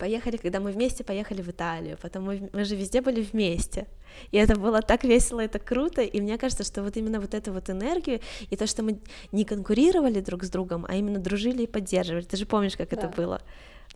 [0.00, 3.86] поехали, когда мы вместе поехали в Италию, потом мы, мы же везде были вместе.
[4.32, 7.52] И это было так весело, это круто, и мне кажется, что вот именно вот эту
[7.52, 8.20] вот энергию,
[8.50, 8.98] и то, что мы
[9.32, 12.24] не конкурировали друг с другом, а именно дружили и поддерживали.
[12.24, 12.96] Ты же помнишь, как да.
[12.96, 13.40] это было?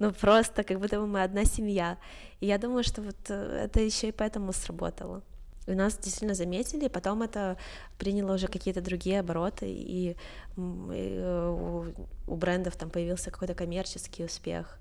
[0.01, 1.97] Ну, просто как будто бы мы одна семья.
[2.41, 5.23] И я думаю, что вот э, это еще и поэтому сработало.
[5.67, 7.57] И нас действительно заметили, и потом это
[7.99, 10.17] приняло уже какие-то другие обороты, и, и
[10.57, 11.87] э, у,
[12.27, 14.79] у брендов там появился какой-то коммерческий успех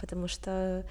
[0.00, 0.84] потому что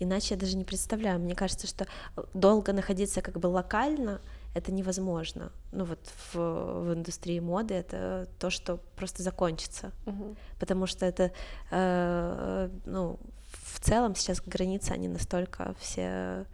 [0.00, 1.20] иначе я даже не представляю.
[1.20, 1.86] Мне кажется, что
[2.32, 4.20] долго находиться как бы локально
[4.54, 5.50] это невозможно.
[5.72, 5.98] Ну вот
[6.32, 10.36] в, в индустрии моды это то, что просто закончится, угу.
[10.60, 11.32] потому что это,
[11.70, 13.18] э, ну,
[13.64, 16.46] в целом сейчас границы они настолько все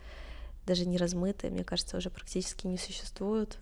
[0.67, 3.59] даже не размытые, мне кажется, уже практически не существуют,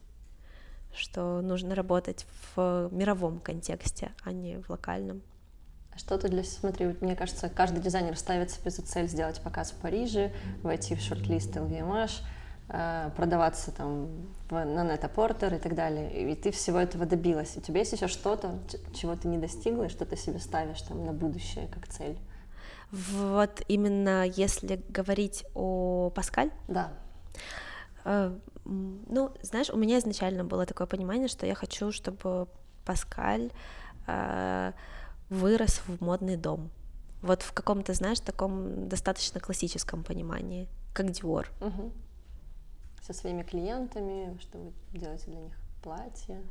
[0.95, 5.23] что нужно работать в мировом контексте, а не в локальном.
[5.99, 9.73] Что ты для себя, смотри, мне кажется, каждый дизайнер ставит себе за цель сделать показ
[9.73, 10.33] в Париже,
[10.63, 12.23] войти в шорт-лист LVMH,
[12.69, 14.07] э, продаваться там
[14.49, 16.33] в, на Net-Porter и так далее.
[16.33, 17.57] И ты всего этого добилась.
[17.57, 18.61] У тебя есть еще что-то,
[18.95, 22.17] чего ты не достигла, и что ты себе ставишь там на будущее как цель?
[22.93, 26.53] Вот именно если говорить о Паскаль?
[26.69, 26.93] Да.
[28.05, 28.33] Э,
[28.65, 32.47] ну, знаешь, у меня изначально было такое понимание, что я хочу, чтобы
[32.85, 33.51] Паскаль
[34.07, 34.73] э,
[35.31, 36.71] вырос в модный дом.
[37.23, 41.47] Вот в каком-то, знаешь, таком достаточно классическом понимании, как Dior.
[41.61, 41.93] Угу.
[43.03, 46.43] Со своими клиентами, что вы делаете для них платье?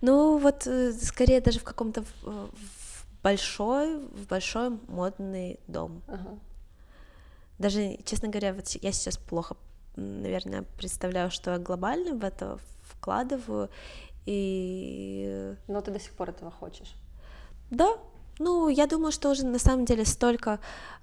[0.00, 2.04] Ну, вот э, скорее даже в каком-то
[3.22, 6.02] большой, в большой модный дом.
[6.06, 6.38] Ага.
[7.58, 9.56] Даже, честно говоря, вот я сейчас плохо,
[9.96, 13.70] наверное, представляю, что я глобально в это вкладываю,
[14.26, 15.54] и...
[15.68, 16.94] Но ты до сих пор этого хочешь?
[17.70, 17.96] Да,
[18.38, 20.58] ну, я думаю, что уже на самом деле столько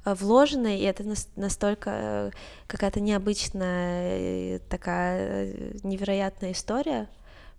[0.05, 1.03] э, вложено, и это
[1.35, 2.31] настолько э,
[2.67, 7.07] какая-то необычная, такая э, невероятная история,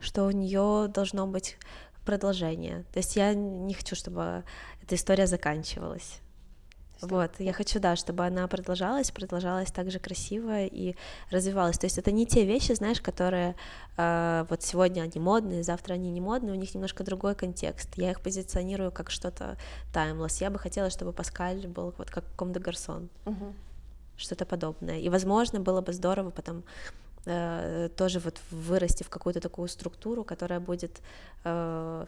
[0.01, 1.57] что у нее должно быть
[2.05, 2.85] продолжение.
[2.93, 4.45] То есть я не хочу, чтобы
[4.83, 6.21] эта история заканчивалась.
[7.03, 10.95] Вот, я хочу, да, чтобы она продолжалась, продолжалась так же красиво и
[11.31, 11.79] развивалась.
[11.79, 13.57] То есть это не те вещи, знаешь, которые
[13.97, 17.89] э, вот сегодня они модные, завтра они не модные, у них немножко другой контекст.
[17.97, 19.57] Я их позиционирую как что-то
[19.93, 20.41] таймлесс.
[20.41, 23.09] Я бы хотела, чтобы Паскаль был вот как Ком де Гарсон.
[23.27, 23.53] Угу.
[24.17, 25.01] Что-то подобное.
[25.01, 26.63] И, возможно, было бы здорово потом
[27.27, 31.01] э, тоже вот вырасти в какую-то такую структуру, которая будет
[31.45, 32.07] э,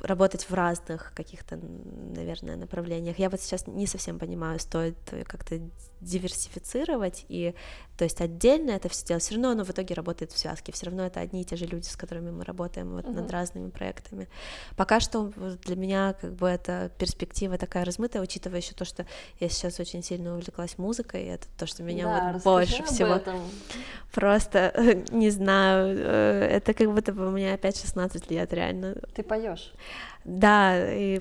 [0.00, 3.18] работать в разных каких-то, наверное, направлениях.
[3.18, 4.96] Я вот сейчас не совсем понимаю, стоит
[5.26, 5.60] как-то
[6.00, 7.54] диверсифицировать и,
[8.00, 9.22] то есть отдельно это все делать.
[9.22, 10.72] Все равно оно в итоге работает в связке.
[10.72, 13.12] Все равно это одни и те же люди, с которыми мы работаем вот uh-huh.
[13.12, 14.26] над разными проектами.
[14.74, 15.30] Пока что
[15.66, 19.04] для меня как бы эта перспектива такая размытая, учитывая еще то, что
[19.38, 23.38] я сейчас очень сильно увлеклась музыкой, это то, что меня да, вот больше всего этом.
[24.12, 24.72] просто
[25.12, 28.94] не знаю, э, это как будто бы у меня опять 16 лет реально.
[29.14, 29.74] Ты поешь?
[30.24, 31.20] Да, и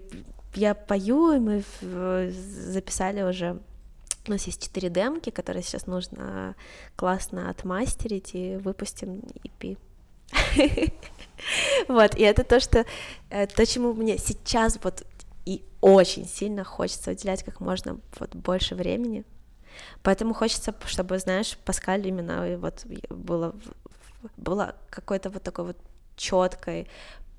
[0.55, 3.59] я пою, и мы записали уже
[4.29, 6.55] у нас есть четыре демки, которые сейчас нужно
[6.95, 9.77] классно отмастерить и выпустим EP.
[11.87, 12.85] Вот, и это то, что
[13.29, 15.05] э, то, чему мне сейчас вот
[15.45, 19.23] и очень сильно хочется уделять как можно вот больше времени.
[20.03, 23.55] Поэтому хочется, чтобы, знаешь, Паскаль именно вот было,
[24.35, 25.77] было какой-то вот такой вот
[26.17, 26.87] четкой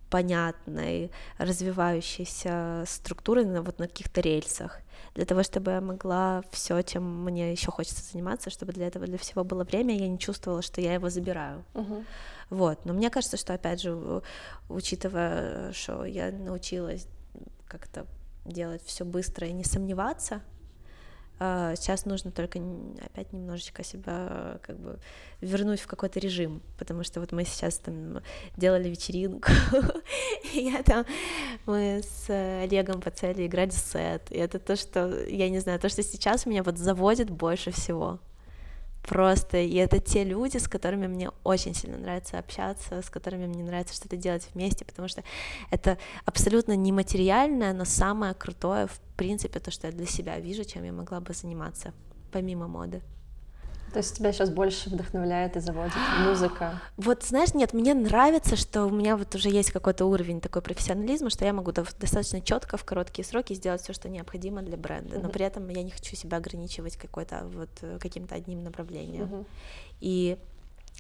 [0.09, 4.81] понятной, развивающейся структуры на, вот на каких-то рельсах,
[5.15, 9.19] для того, чтобы я могла все, чем мне еще хочется заниматься, чтобы для этого для
[9.19, 11.65] всего было время, я не чувствовала, что я его забираю.
[11.75, 12.05] Uh-huh.
[12.51, 12.85] Вот.
[12.85, 14.23] Но мне кажется, что опять же,
[14.69, 17.07] учитывая, что я научилась
[17.67, 18.07] как-то
[18.45, 20.43] делать все быстро и не сомневаться,
[21.41, 22.61] сейчас нужно только
[23.03, 24.99] опять немножечко себя как бы
[25.41, 28.21] вернуть в какой-то режим, потому что вот мы сейчас там
[28.57, 29.51] делали вечеринку,
[30.53, 31.07] я там,
[31.65, 35.81] мы с Олегом по цели играть в сет, и это то, что, я не знаю,
[35.81, 38.21] то, что сейчас меня вот заводит больше всего
[39.03, 43.63] просто, и это те люди, с которыми мне очень сильно нравится общаться, с которыми мне
[43.63, 45.23] нравится что-то делать вместе, потому что
[45.71, 50.85] это абсолютно нематериальное, но самое крутое, в принципе, то, что я для себя вижу, чем
[50.85, 51.93] я могла бы заниматься,
[52.33, 53.03] помимо моды.
[53.93, 55.95] То есть тебя сейчас больше вдохновляет и заводит
[56.27, 56.81] музыка?
[56.97, 61.31] Вот знаешь, нет, мне нравится, что у меня вот уже есть какой-то уровень такой профессионализма,
[61.31, 65.29] что я могу достаточно четко в короткие сроки сделать все, что необходимо для бренда, но
[65.29, 69.45] при этом я не хочу себя ограничивать какой-то вот э, каким-то одним направлением.
[70.01, 70.39] И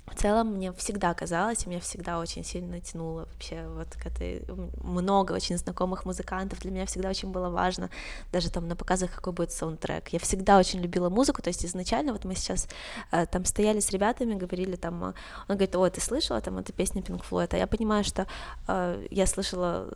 [0.06, 4.44] в целом мне всегда казалось, и меня всегда очень сильно тянуло вообще вот к этой
[4.82, 7.90] много очень знакомых музыкантов, для меня всегда очень было важно
[8.32, 10.08] даже там на показах какой будет саундтрек.
[10.08, 12.68] Я всегда очень любила музыку, то есть изначально вот мы сейчас
[13.12, 15.14] э, там стояли с ребятами, говорили там, он
[15.48, 18.26] говорит, о, ты слышала там эту песню Pink Floyd, а я понимаю, что
[18.66, 19.88] э, я слышала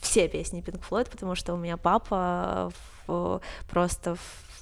[0.00, 2.72] все песни Pink Floyd, потому что у меня папа
[3.06, 4.52] в, просто в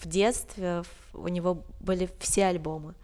[0.00, 0.82] в детстве
[1.14, 2.94] у него были все альбомы.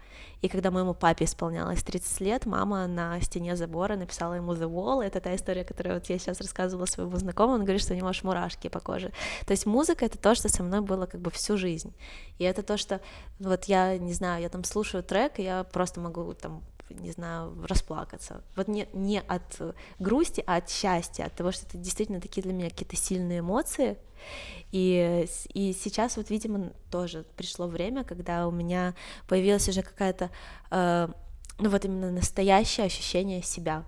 [0.45, 5.03] И когда моему папе исполнялось 30 лет, мама на стене забора написала ему The Wall.
[5.03, 7.55] Это та история, которую вот я сейчас рассказывала своему знакомому.
[7.55, 9.11] Он говорит, что у него аж мурашки по коже.
[9.47, 11.95] То есть музыка— это то, что со мной было как бы всю жизнь.
[12.37, 13.01] И это то, что
[13.39, 17.57] вот я, не знаю, я там слушаю трек, и я просто могу там не знаю,
[17.67, 18.43] расплакаться.
[18.55, 19.59] Вот не, не от
[19.97, 23.97] грусти, а от счастья, от того, что это действительно такие для меня какие-то сильные эмоции.
[24.71, 28.93] И, и сейчас вот, видимо, тоже пришло время, когда у меня
[29.27, 30.29] появилась уже какая-то,
[30.71, 31.07] э,
[31.59, 33.85] ну вот именно настоящее ощущение себя,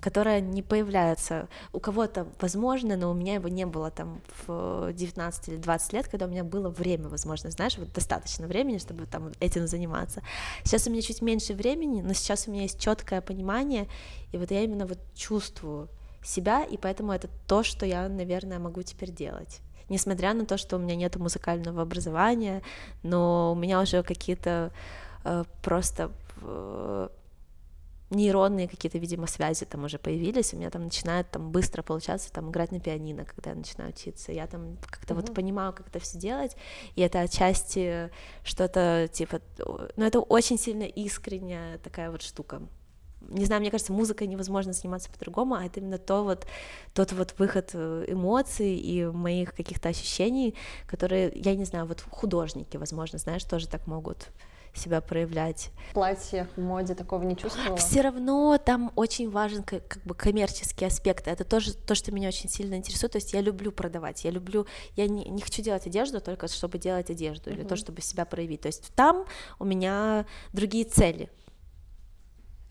[0.00, 1.48] которая не появляется.
[1.72, 6.08] У кого-то возможно, но у меня его не было там в 19 или 20 лет,
[6.08, 10.22] когда у меня было время, возможно, знаешь, вот достаточно времени, чтобы там этим заниматься.
[10.64, 13.88] Сейчас у меня чуть меньше времени, но сейчас у меня есть четкое понимание,
[14.32, 15.88] и вот я именно вот чувствую
[16.22, 19.60] себя, и поэтому это то, что я, наверное, могу теперь делать.
[19.88, 22.62] Несмотря на то, что у меня нет музыкального образования,
[23.02, 24.72] но у меня уже какие-то
[25.24, 26.10] э, просто
[26.40, 27.08] э,
[28.12, 32.50] нейронные какие-то, видимо, связи там уже появились, у меня там начинает там быстро получаться там
[32.50, 34.32] играть на пианино, когда я начинаю учиться.
[34.32, 35.16] Я там как-то mm-hmm.
[35.16, 36.56] вот понимаю, как это все делать,
[36.94, 38.10] и это отчасти
[38.44, 39.40] что-то типа,
[39.96, 42.62] ну это очень сильно искренняя такая вот штука.
[43.32, 46.46] Не знаю, мне кажется, музыкой невозможно заниматься по-другому, а это именно то вот,
[46.94, 50.54] тот вот выход э, эмоций и моих каких-то ощущений,
[50.86, 54.28] которые, я не знаю, вот художники, возможно, знаешь, тоже так могут
[54.74, 55.70] себя проявлять.
[55.90, 57.76] В платьях, в моде такого не чувствовала?
[57.76, 61.28] Все равно там очень важен как, как бы коммерческий аспект.
[61.28, 63.12] Это тоже то, что меня очень сильно интересует.
[63.12, 64.66] То есть я люблю продавать, я люблю,
[64.96, 67.54] я не, не хочу делать одежду только чтобы делать одежду uh-huh.
[67.54, 68.62] или то, чтобы себя проявить.
[68.62, 69.24] То есть там
[69.58, 71.30] у меня другие цели.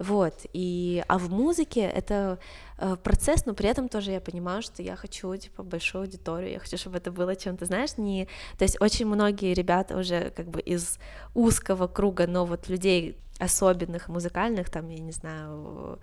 [0.02, 2.40] Вот, и, а в музыке это
[2.80, 6.60] э, процесс, но при этом тоже я понимаю, что я хочу, типа, большую аудиторию, я
[6.60, 8.28] хочу, чтобы это было чем-то, знаешь, не...
[8.58, 10.98] То есть очень многие ребята уже как бы из
[11.36, 16.00] узкого круга, но вот людей особенных, музыкальных, там, я не знаю,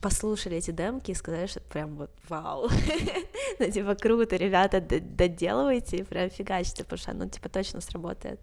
[0.00, 2.70] послушали эти демки и сказали, что прям вот вау,
[3.58, 8.40] ну, типа, круто, ребята, доделывайте, прям фигачьте, потому что оно, типа, точно сработает.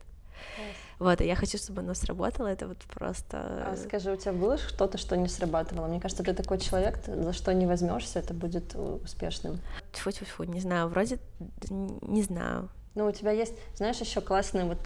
[1.00, 3.38] Вот, и я хочу, чтобы оно сработало, это вот просто...
[3.66, 5.88] А скажи, у тебя было что-то, что не срабатывало?
[5.88, 9.60] Мне кажется, ты такой человек, за что не возьмешься, это будет успешным.
[9.94, 11.20] Тьфу-тьфу-тьфу, не знаю, вроде,
[11.70, 12.70] не знаю.
[12.96, 14.78] Ну, у тебя есть, знаешь, еще классный, вот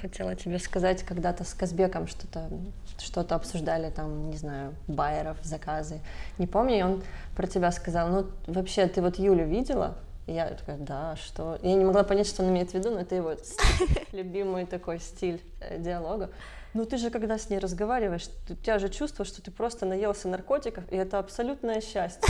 [0.00, 2.50] хотела тебе сказать, когда-то с Казбеком что-то
[2.98, 6.00] что-то обсуждали, там, не знаю, байеров, заказы.
[6.38, 7.02] Не помню, и он
[7.36, 9.96] про тебя сказал, ну, вообще, ты вот Юлю видела?
[10.26, 11.58] И я такая, да, что?
[11.62, 13.34] Я не могла понять, что он имеет в виду, но это его
[14.12, 16.30] любимый такой стиль э, диалога.
[16.72, 20.28] Ну ты же, когда с ней разговариваешь, у тебя же чувство, что ты просто наелся
[20.28, 22.22] наркотиков, и это абсолютное счастье.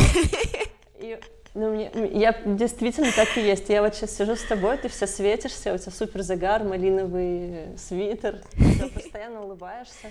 [0.99, 1.19] И,
[1.55, 3.69] ну, мне, я действительно так и есть.
[3.69, 8.43] Я вот сейчас сижу с тобой, ты вся светишься, у тебя супер загар, малиновый свитер,
[8.53, 10.11] ты постоянно улыбаешься,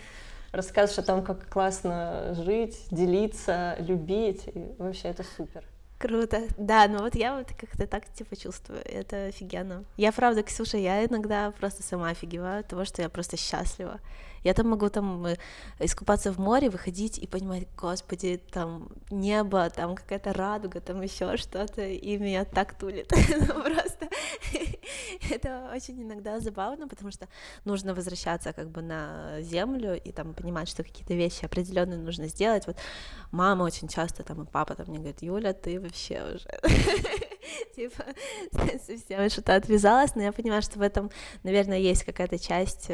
[0.51, 5.63] рассказываешь о том, как классно жить, делиться, любить, и вообще это супер.
[6.03, 6.41] Круто.
[6.57, 8.81] Да, ну вот я вот как-то так типа чувствую.
[8.83, 9.85] Это офигенно.
[9.95, 14.01] Я правда, Ксюша, я иногда просто сама офигеваю от того, что я просто счастлива.
[14.43, 15.37] Я там могу там э,
[15.79, 21.81] искупаться в море, выходить и понимать, господи, там небо, там какая-то радуга, там еще что-то,
[21.87, 23.11] и меня так тулит.
[23.33, 24.07] Ну, просто
[25.29, 27.27] это очень иногда забавно, потому что
[27.65, 32.67] нужно возвращаться как бы на землю и там понимать, что какие-то вещи определенные нужно сделать.
[32.67, 32.77] Вот
[33.31, 36.49] мама очень часто там и папа там мне говорит, Юля, ты вообще уже
[37.75, 38.03] типа
[38.85, 41.09] совсем что-то отвязалась, но я понимаю, что в этом,
[41.43, 42.89] наверное, есть какая-то часть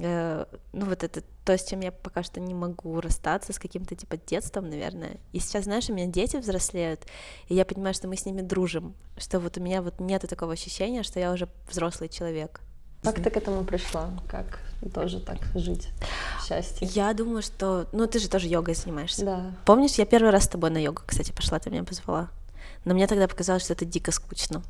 [0.00, 3.94] э, ну вот это то, с чем я пока что не могу расстаться, с каким-то
[3.94, 5.16] типа детством, наверное.
[5.32, 7.00] И сейчас, знаешь, у меня дети взрослеют,
[7.48, 10.52] и я понимаю, что мы с ними дружим, что вот у меня вот нету такого
[10.52, 12.60] ощущения, что я уже взрослый человек.
[13.02, 14.10] Как ты к этому пришла?
[14.28, 14.60] Как
[14.94, 15.88] тоже так жить
[16.38, 16.86] в счастье?
[16.92, 17.88] Я думаю, что...
[17.90, 19.24] Ну, ты же тоже йогой занимаешься.
[19.24, 19.54] Да.
[19.64, 22.30] Помнишь, я первый раз с тобой на йогу, кстати, пошла, ты меня позвала.
[22.84, 24.62] Но мне тогда показалось, что это дико скучно.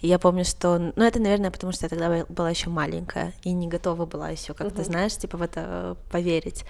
[0.00, 3.52] И я помню, что, ну, это, наверное, потому что я тогда была еще маленькая и
[3.52, 4.76] не готова была еще, как uh-huh.
[4.76, 6.64] ты знаешь, типа в это э, поверить.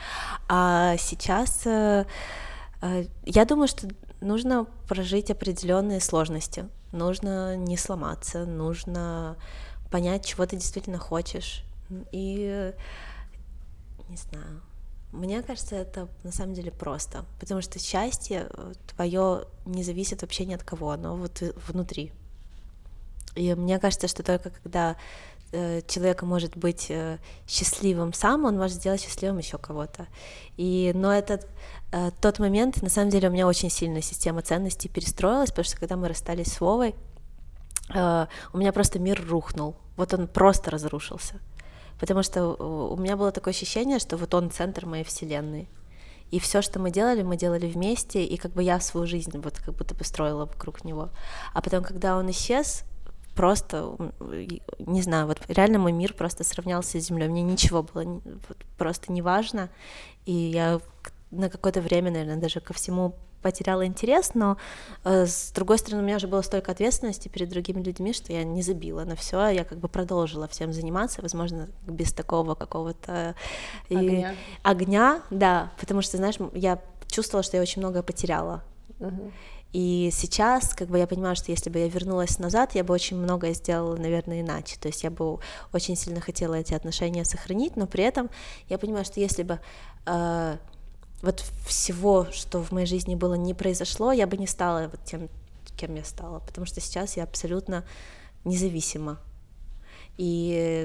[0.49, 2.07] А сейчас э,
[2.83, 3.89] э, я думаю, что
[4.21, 9.37] нужно прожить определенные сложности, нужно не сломаться, нужно
[9.91, 11.65] понять, чего ты действительно хочешь.
[12.13, 12.73] И
[14.09, 14.61] не знаю.
[15.11, 18.49] Мне кажется, это на самом деле просто, потому что счастье
[18.95, 22.13] твое не зависит вообще ни от кого, оно вот внутри.
[23.35, 24.97] И мне кажется, что только когда
[25.53, 30.07] э, человек может быть э, счастливым сам, он может сделать счастливым еще кого-то.
[30.57, 31.47] И, но этот
[31.93, 35.79] э, тот момент, на самом деле, у меня очень сильная система ценностей перестроилась, потому что
[35.79, 36.95] когда мы расстались с Вовой,
[37.91, 39.77] у меня просто мир рухнул.
[39.97, 41.35] Вот он просто разрушился.
[42.01, 45.69] Потому что у меня было такое ощущение, что вот он центр моей вселенной.
[46.31, 49.59] И все, что мы делали, мы делали вместе, и как бы я свою жизнь вот
[49.59, 51.11] как будто построила вокруг него.
[51.53, 52.85] А потом, когда он исчез,
[53.35, 53.97] просто,
[54.79, 57.29] не знаю, вот реально мой мир просто сравнялся с землей.
[57.29, 58.21] Мне ничего было
[58.79, 59.71] просто не важно.
[60.27, 60.81] И я
[61.31, 64.57] на какое-то время, наверное, даже ко всему потеряла интерес, но
[65.05, 68.45] э, с другой стороны, у меня уже было столько ответственности перед другими людьми, что я
[68.45, 73.35] не забила на все, я как бы продолжила всем заниматься, возможно, без такого какого-то
[73.91, 74.33] огня.
[74.33, 74.37] И...
[74.63, 78.63] огня, да, потому что, знаешь, я чувствовала, что я очень много потеряла.
[79.01, 79.33] Uh-huh.
[79.73, 83.17] И сейчас, как бы я понимаю, что если бы я вернулась назад, я бы очень
[83.17, 84.77] многое сделала, наверное, иначе.
[84.79, 85.39] То есть я бы
[85.73, 88.29] очень сильно хотела эти отношения сохранить, но при этом
[88.69, 89.61] я понимаю, что если бы
[90.05, 90.57] э,
[91.23, 95.31] вот всего, что в моей жизни было, не произошло, я бы не стала вот тем,
[95.77, 97.85] кем я стала, потому что сейчас я абсолютно
[98.45, 99.19] независима
[100.19, 100.85] и,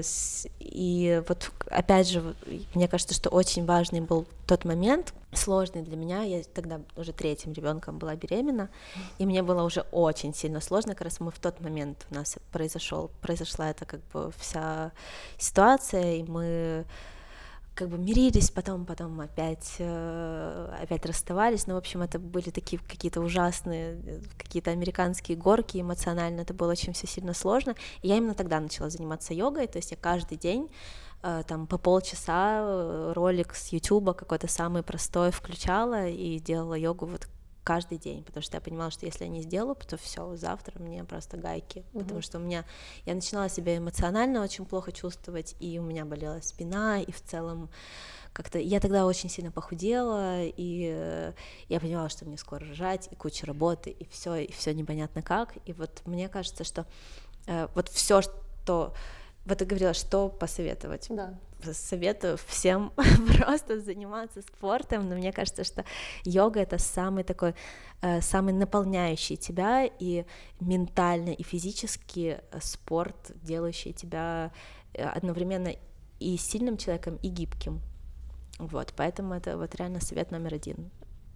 [0.58, 2.34] и вот опять же,
[2.74, 6.22] мне кажется, что очень важный был тот момент, сложный для меня.
[6.22, 8.70] Я тогда уже третьим ребенком была беременна,
[9.18, 10.94] и мне было уже очень сильно сложно.
[10.94, 14.92] Как раз мы в тот момент у нас произошел, произошла эта как бы вся
[15.38, 16.86] ситуация, и мы
[17.78, 21.68] как бы мирились, потом, потом опять, э, опять расставались.
[21.68, 26.40] Ну, в общем, это были такие какие-то ужасные, э, какие-то американские горки эмоционально.
[26.40, 27.76] Это было очень все сильно сложно.
[28.02, 29.68] И я именно тогда начала заниматься йогой.
[29.68, 30.68] То есть я каждый день
[31.22, 37.28] э, там по полчаса ролик с Ютуба какой-то самый простой включала и делала йогу вот
[37.68, 41.04] каждый день, потому что я понимала, что если я не сделаю, то все, завтра мне
[41.04, 42.02] просто гайки, угу.
[42.02, 42.64] потому что у меня
[43.04, 47.68] я начинала себя эмоционально очень плохо чувствовать, и у меня болела спина, и в целом
[48.32, 51.34] как-то я тогда очень сильно похудела, и э,
[51.68, 55.58] я понимала, что мне скоро рожать, и куча работы, и все, и все непонятно как,
[55.66, 56.86] и вот мне кажется, что
[57.46, 58.94] э, вот все, что
[59.48, 61.06] вот ты говорила, что посоветовать.
[61.08, 61.34] Да.
[61.72, 62.92] Советую всем
[63.38, 65.84] просто заниматься спортом, но мне кажется, что
[66.24, 67.54] йога это самый такой,
[68.02, 70.24] э, самый наполняющий тебя и
[70.60, 74.52] ментально, и физически спорт, делающий тебя
[74.92, 75.74] э, одновременно
[76.20, 77.80] и сильным человеком, и гибким.
[78.58, 80.90] Вот, поэтому это вот реально совет номер один.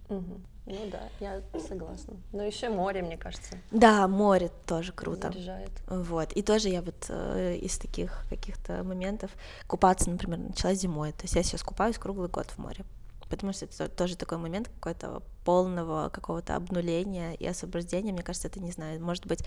[0.09, 0.41] Угу.
[0.65, 2.15] Ну да, я согласна.
[2.33, 3.59] Но еще море, мне кажется.
[3.71, 5.33] Да, море тоже круто.
[5.33, 5.71] Заряжает.
[5.89, 6.33] Вот.
[6.33, 9.33] И тоже я вот э, из таких каких-то моментов
[9.67, 11.13] купаться, например, начала зимой.
[11.13, 12.85] То есть я сейчас купаюсь круглый год в море
[13.33, 18.61] потому что это тоже такой момент какой-то полного какого-то обнуления и освобождения, мне кажется, это,
[18.61, 19.43] не знаю, может быть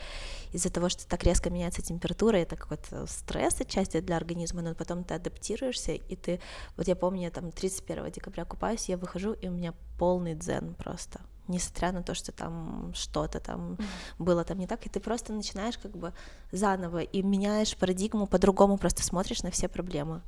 [0.53, 5.03] из-за того, что так резко меняется температура, это какой-то стресс отчасти для организма, но потом
[5.03, 6.41] ты адаптируешься, и ты,
[6.77, 10.73] вот я помню, я там 31 декабря купаюсь, я выхожу, и у меня полный дзен
[10.73, 13.77] просто, несмотря на то, что там что-то там
[14.17, 16.11] было там не так, и ты просто начинаешь как бы
[16.51, 20.23] заново и меняешь парадигму, по-другому просто смотришь на все проблемы.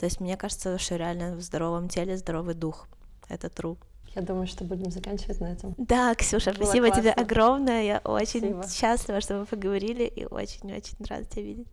[0.00, 2.88] То есть мне кажется, что реально в здоровом теле здоровый дух.
[3.28, 3.76] Это true.
[4.14, 5.74] Я думаю, что будем заканчивать на этом.
[5.76, 7.02] Да, Ксюша, Было спасибо классно.
[7.02, 7.82] тебе огромное.
[7.82, 8.68] Я очень спасибо.
[8.68, 11.68] счастлива, что мы поговорили и очень-очень рада тебя видеть.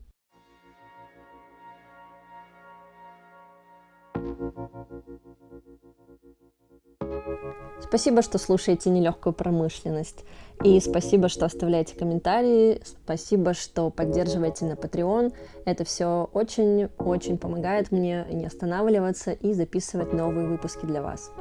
[7.88, 10.26] Спасибо, что слушаете нелегкую промышленность.
[10.64, 12.82] И спасибо, что оставляете комментарии.
[12.84, 15.34] Спасибо, что поддерживаете на Patreon.
[15.66, 21.32] Это все очень-очень помогает мне не останавливаться и записывать новые выпуски для вас.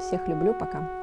[0.00, 1.01] Всех люблю, пока.